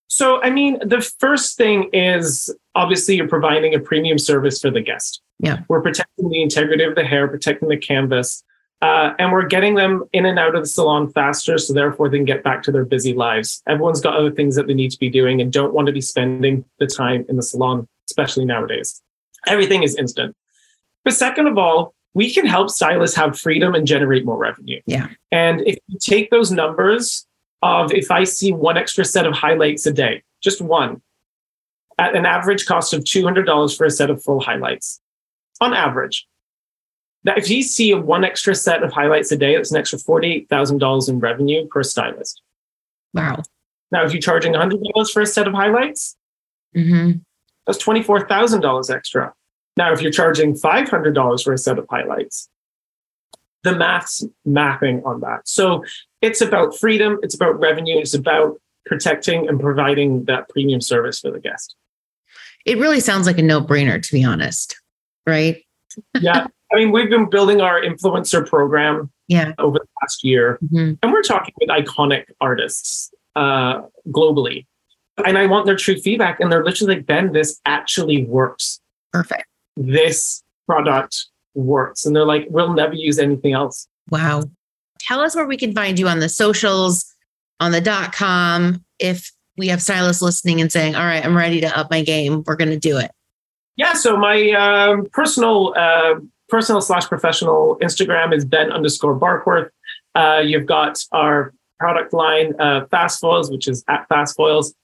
So, 0.08 0.42
I 0.42 0.50
mean, 0.50 0.78
the 0.86 1.00
first 1.00 1.56
thing 1.56 1.88
is 1.92 2.54
obviously 2.74 3.16
you're 3.16 3.28
providing 3.28 3.74
a 3.74 3.80
premium 3.80 4.18
service 4.18 4.60
for 4.60 4.70
the 4.70 4.82
guest. 4.82 5.22
Yeah. 5.38 5.60
We're 5.68 5.80
protecting 5.80 6.28
the 6.28 6.42
integrity 6.42 6.84
of 6.84 6.94
the 6.94 7.04
hair, 7.04 7.26
protecting 7.28 7.68
the 7.68 7.78
canvas. 7.78 8.44
Uh, 8.82 9.14
and 9.18 9.30
we're 9.30 9.46
getting 9.46 9.76
them 9.76 10.02
in 10.12 10.26
and 10.26 10.40
out 10.40 10.56
of 10.56 10.62
the 10.62 10.68
salon 10.68 11.08
faster, 11.12 11.56
so 11.56 11.72
therefore 11.72 12.08
they 12.08 12.18
can 12.18 12.24
get 12.24 12.42
back 12.42 12.64
to 12.64 12.72
their 12.72 12.84
busy 12.84 13.14
lives. 13.14 13.62
Everyone's 13.68 14.00
got 14.00 14.16
other 14.16 14.32
things 14.32 14.56
that 14.56 14.66
they 14.66 14.74
need 14.74 14.90
to 14.90 14.98
be 14.98 15.08
doing 15.08 15.40
and 15.40 15.52
don't 15.52 15.72
want 15.72 15.86
to 15.86 15.92
be 15.92 16.00
spending 16.00 16.64
the 16.80 16.86
time 16.88 17.24
in 17.28 17.36
the 17.36 17.44
salon, 17.44 17.86
especially 18.10 18.44
nowadays. 18.44 19.00
Everything 19.46 19.84
is 19.84 19.96
instant. 19.96 20.34
But 21.04 21.14
second 21.14 21.46
of 21.46 21.56
all, 21.58 21.94
we 22.14 22.32
can 22.32 22.46
help 22.46 22.70
stylists 22.70 23.16
have 23.16 23.38
freedom 23.38 23.74
and 23.74 23.86
generate 23.86 24.24
more 24.24 24.36
revenue. 24.36 24.80
Yeah. 24.86 25.08
And 25.30 25.60
if 25.66 25.78
you 25.86 25.98
take 25.98 26.30
those 26.30 26.50
numbers 26.52 27.26
of 27.62 27.92
if 27.92 28.10
I 28.10 28.24
see 28.24 28.52
one 28.52 28.76
extra 28.76 29.04
set 29.04 29.26
of 29.26 29.34
highlights 29.34 29.86
a 29.86 29.92
day, 29.92 30.22
just 30.42 30.60
one, 30.60 31.00
at 31.98 32.14
an 32.16 32.26
average 32.26 32.66
cost 32.66 32.92
of 32.92 33.02
$200 33.04 33.76
for 33.76 33.84
a 33.84 33.90
set 33.90 34.10
of 34.10 34.22
full 34.22 34.40
highlights. 34.40 35.00
On 35.60 35.72
average. 35.72 36.26
that 37.24 37.38
if 37.38 37.48
you 37.48 37.62
see 37.62 37.94
one 37.94 38.24
extra 38.24 38.52
set 38.54 38.82
of 38.82 38.92
highlights 38.92 39.30
a 39.30 39.36
day, 39.36 39.54
that's 39.54 39.70
an 39.70 39.76
extra 39.78 39.96
$48,000 39.98 41.08
in 41.08 41.20
revenue 41.20 41.68
per 41.68 41.84
stylist. 41.84 42.42
Wow. 43.14 43.42
Now, 43.92 44.04
if 44.04 44.12
you're 44.12 44.20
charging 44.20 44.54
$100 44.54 45.10
for 45.12 45.22
a 45.22 45.26
set 45.26 45.46
of 45.46 45.54
highlights, 45.54 46.16
Mm-hmm. 46.74 47.18
that's 47.66 47.84
$24,000 47.84 48.90
extra. 48.94 49.34
Now, 49.76 49.92
if 49.92 50.02
you're 50.02 50.12
charging 50.12 50.54
$500 50.54 51.42
for 51.44 51.52
a 51.52 51.58
set 51.58 51.78
of 51.78 51.86
highlights, 51.90 52.48
the 53.62 53.74
math's 53.74 54.24
mapping 54.44 55.02
on 55.04 55.20
that. 55.20 55.48
So 55.48 55.84
it's 56.20 56.40
about 56.40 56.76
freedom, 56.78 57.18
it's 57.22 57.34
about 57.34 57.58
revenue, 57.60 57.98
it's 57.98 58.14
about 58.14 58.60
protecting 58.86 59.48
and 59.48 59.60
providing 59.60 60.24
that 60.24 60.48
premium 60.48 60.80
service 60.80 61.20
for 61.20 61.30
the 61.30 61.38
guest. 61.40 61.76
It 62.66 62.78
really 62.78 63.00
sounds 63.00 63.26
like 63.26 63.38
a 63.38 63.42
no 63.42 63.60
brainer, 63.60 64.02
to 64.02 64.12
be 64.12 64.24
honest. 64.24 64.78
Right? 65.26 65.64
Yeah. 66.20 66.46
I 66.72 66.76
mean, 66.76 66.90
we've 66.90 67.10
been 67.10 67.28
building 67.30 67.60
our 67.60 67.80
influencer 67.80 68.46
program 68.46 69.10
Yeah. 69.28 69.52
over 69.58 69.78
the 69.78 69.86
past 70.00 70.24
year, 70.24 70.58
Mhm. 70.72 70.98
and 71.02 71.12
we're 71.12 71.22
talking 71.22 71.54
with 71.60 71.68
iconic 71.70 72.24
artists 72.40 73.12
uh, 73.36 73.82
globally. 74.08 74.66
And 75.24 75.38
I 75.38 75.46
want 75.46 75.64
their 75.66 75.76
true 75.76 75.96
feedback. 75.96 76.40
And 76.40 76.50
they're 76.52 76.64
literally 76.64 76.96
like, 76.96 77.06
Ben, 77.06 77.32
this 77.32 77.60
actually 77.64 78.24
works. 78.24 78.78
Perfect. 79.12 79.44
This 79.76 80.42
product 80.66 81.26
works. 81.54 82.06
And 82.06 82.14
they're 82.14 82.24
like, 82.24 82.46
we'll 82.50 82.72
never 82.72 82.94
use 82.94 83.18
anything 83.18 83.52
else. 83.52 83.86
Wow. 84.10 84.44
Tell 84.98 85.20
us 85.20 85.34
where 85.34 85.46
we 85.46 85.56
can 85.56 85.74
find 85.74 85.98
you 85.98 86.08
on 86.08 86.20
the 86.20 86.28
socials, 86.28 87.12
on 87.60 87.72
the 87.72 87.80
dot 87.80 88.12
com. 88.12 88.84
If 88.98 89.32
we 89.58 89.68
have 89.68 89.82
stylists 89.82 90.22
listening 90.22 90.60
and 90.60 90.70
saying, 90.70 90.94
all 90.94 91.04
right, 91.04 91.24
I'm 91.24 91.36
ready 91.36 91.60
to 91.60 91.78
up 91.78 91.90
my 91.90 92.02
game, 92.02 92.42
we're 92.46 92.56
going 92.56 92.70
to 92.70 92.78
do 92.78 92.98
it. 92.98 93.10
Yeah. 93.76 93.94
So 93.94 94.16
my 94.16 94.50
um, 94.52 95.06
personal, 95.12 95.74
uh, 95.76 96.14
personal 96.48 96.80
slash 96.80 97.06
professional 97.06 97.78
Instagram 97.82 98.34
is 98.34 98.44
Ben 98.44 98.70
underscore 98.70 99.18
Barkworth. 99.18 99.70
Uh, 100.14 100.42
you've 100.44 100.66
got 100.66 101.02
our 101.12 101.54
product 101.78 102.12
line, 102.12 102.54
uh, 102.60 102.86
Fast 102.86 103.20
Foils, 103.20 103.50
which 103.50 103.66
is 103.66 103.82
at 103.88 104.06
Fast 104.08 104.36
Foils. 104.36 104.74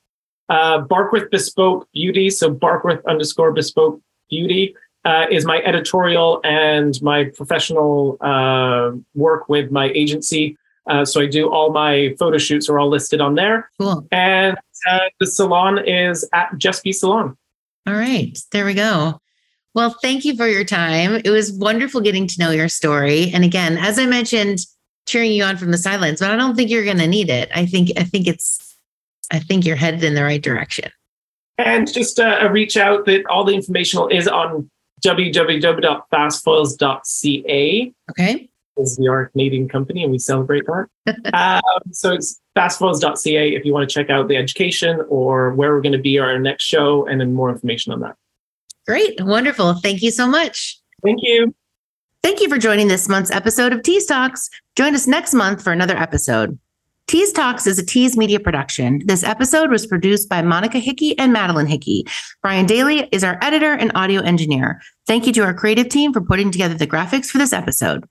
Uh, 0.48 0.82
Barkworth 0.82 1.30
Bespoke 1.30 1.86
Beauty. 1.92 2.30
So 2.30 2.52
Barkworth 2.52 3.04
underscore 3.06 3.52
Bespoke 3.52 4.00
Beauty 4.28 4.74
uh, 5.04 5.26
is 5.30 5.44
my 5.44 5.58
editorial 5.58 6.40
and 6.44 7.00
my 7.02 7.24
professional 7.24 8.16
uh, 8.20 8.92
work 9.14 9.48
with 9.48 9.70
my 9.70 9.90
agency. 9.90 10.56
Uh, 10.88 11.04
so 11.04 11.20
I 11.20 11.26
do 11.26 11.50
all 11.50 11.70
my 11.70 12.14
photo 12.18 12.38
shoots 12.38 12.68
are 12.68 12.78
all 12.78 12.88
listed 12.88 13.20
on 13.20 13.34
there. 13.34 13.70
Cool. 13.78 14.06
And 14.10 14.56
uh, 14.88 15.00
the 15.20 15.26
salon 15.26 15.78
is 15.86 16.28
at 16.32 16.56
Just 16.56 16.82
Be 16.82 16.92
Salon. 16.92 17.36
All 17.86 17.94
right. 17.94 18.38
There 18.52 18.64
we 18.64 18.74
go. 18.74 19.20
Well, 19.74 19.94
thank 20.02 20.24
you 20.24 20.36
for 20.36 20.46
your 20.48 20.64
time. 20.64 21.20
It 21.24 21.30
was 21.30 21.52
wonderful 21.52 22.00
getting 22.00 22.26
to 22.26 22.40
know 22.40 22.50
your 22.50 22.68
story. 22.68 23.30
And 23.32 23.44
again, 23.44 23.78
as 23.78 23.98
I 23.98 24.06
mentioned, 24.06 24.60
cheering 25.06 25.32
you 25.32 25.44
on 25.44 25.56
from 25.56 25.70
the 25.70 25.78
sidelines, 25.78 26.20
but 26.20 26.30
I 26.30 26.36
don't 26.36 26.54
think 26.54 26.70
you're 26.70 26.84
going 26.84 26.98
to 26.98 27.06
need 27.06 27.30
it. 27.30 27.50
I 27.54 27.64
think, 27.64 27.90
I 27.96 28.04
think 28.04 28.26
it's, 28.26 28.76
I 29.30 29.38
think 29.38 29.64
you're 29.64 29.76
headed 29.76 30.02
in 30.04 30.14
the 30.14 30.22
right 30.22 30.42
direction. 30.42 30.90
And 31.58 31.92
just 31.92 32.18
uh, 32.20 32.38
a 32.40 32.50
reach 32.50 32.76
out 32.76 33.04
that 33.06 33.26
all 33.26 33.44
the 33.44 33.54
information 33.54 34.08
is 34.10 34.28
on 34.28 34.70
www.fastfoils.ca. 35.04 37.94
Okay. 38.10 38.48
Is 38.76 38.98
we 39.00 39.08
are 39.08 39.22
a 39.22 39.30
Canadian 39.30 39.68
company 39.68 40.04
and 40.04 40.12
we 40.12 40.20
celebrate 40.20 40.64
that. 40.66 40.86
um, 41.34 41.92
so 41.92 42.12
it's 42.12 42.40
fastfoils.ca 42.56 43.54
if 43.54 43.64
you 43.64 43.72
want 43.72 43.88
to 43.88 43.92
check 43.92 44.08
out 44.08 44.28
the 44.28 44.36
education 44.36 45.04
or 45.08 45.52
where 45.54 45.74
we're 45.74 45.80
going 45.80 45.90
to 45.92 45.98
be 45.98 46.20
our 46.20 46.38
next 46.38 46.62
show 46.64 47.04
and 47.06 47.20
then 47.20 47.34
more 47.34 47.50
information 47.50 47.92
on 47.92 47.98
that. 48.00 48.14
Great. 48.86 49.20
Wonderful. 49.20 49.74
Thank 49.74 50.02
you 50.02 50.12
so 50.12 50.28
much. 50.28 50.80
Thank 51.04 51.18
you. 51.22 51.54
Thank 52.22 52.40
you 52.40 52.48
for 52.48 52.58
joining 52.58 52.88
this 52.88 53.08
month's 53.08 53.30
episode 53.30 53.72
of 53.72 53.82
Tease 53.82 54.06
Talks. 54.06 54.50
Join 54.76 54.94
us 54.94 55.06
next 55.06 55.34
month 55.34 55.62
for 55.62 55.72
another 55.72 55.96
episode. 55.96 56.58
Tease 57.08 57.32
Talks 57.32 57.66
is 57.66 57.78
a 57.78 57.86
Tease 57.86 58.18
Media 58.18 58.38
production. 58.38 59.00
This 59.06 59.24
episode 59.24 59.70
was 59.70 59.86
produced 59.86 60.28
by 60.28 60.42
Monica 60.42 60.78
Hickey 60.78 61.18
and 61.18 61.32
Madeline 61.32 61.66
Hickey. 61.66 62.04
Brian 62.42 62.66
Daly 62.66 63.08
is 63.12 63.24
our 63.24 63.38
editor 63.40 63.72
and 63.72 63.90
audio 63.94 64.20
engineer. 64.20 64.82
Thank 65.06 65.26
you 65.26 65.32
to 65.32 65.40
our 65.40 65.54
creative 65.54 65.88
team 65.88 66.12
for 66.12 66.20
putting 66.20 66.50
together 66.50 66.74
the 66.74 66.86
graphics 66.86 67.30
for 67.30 67.38
this 67.38 67.54
episode. 67.54 68.04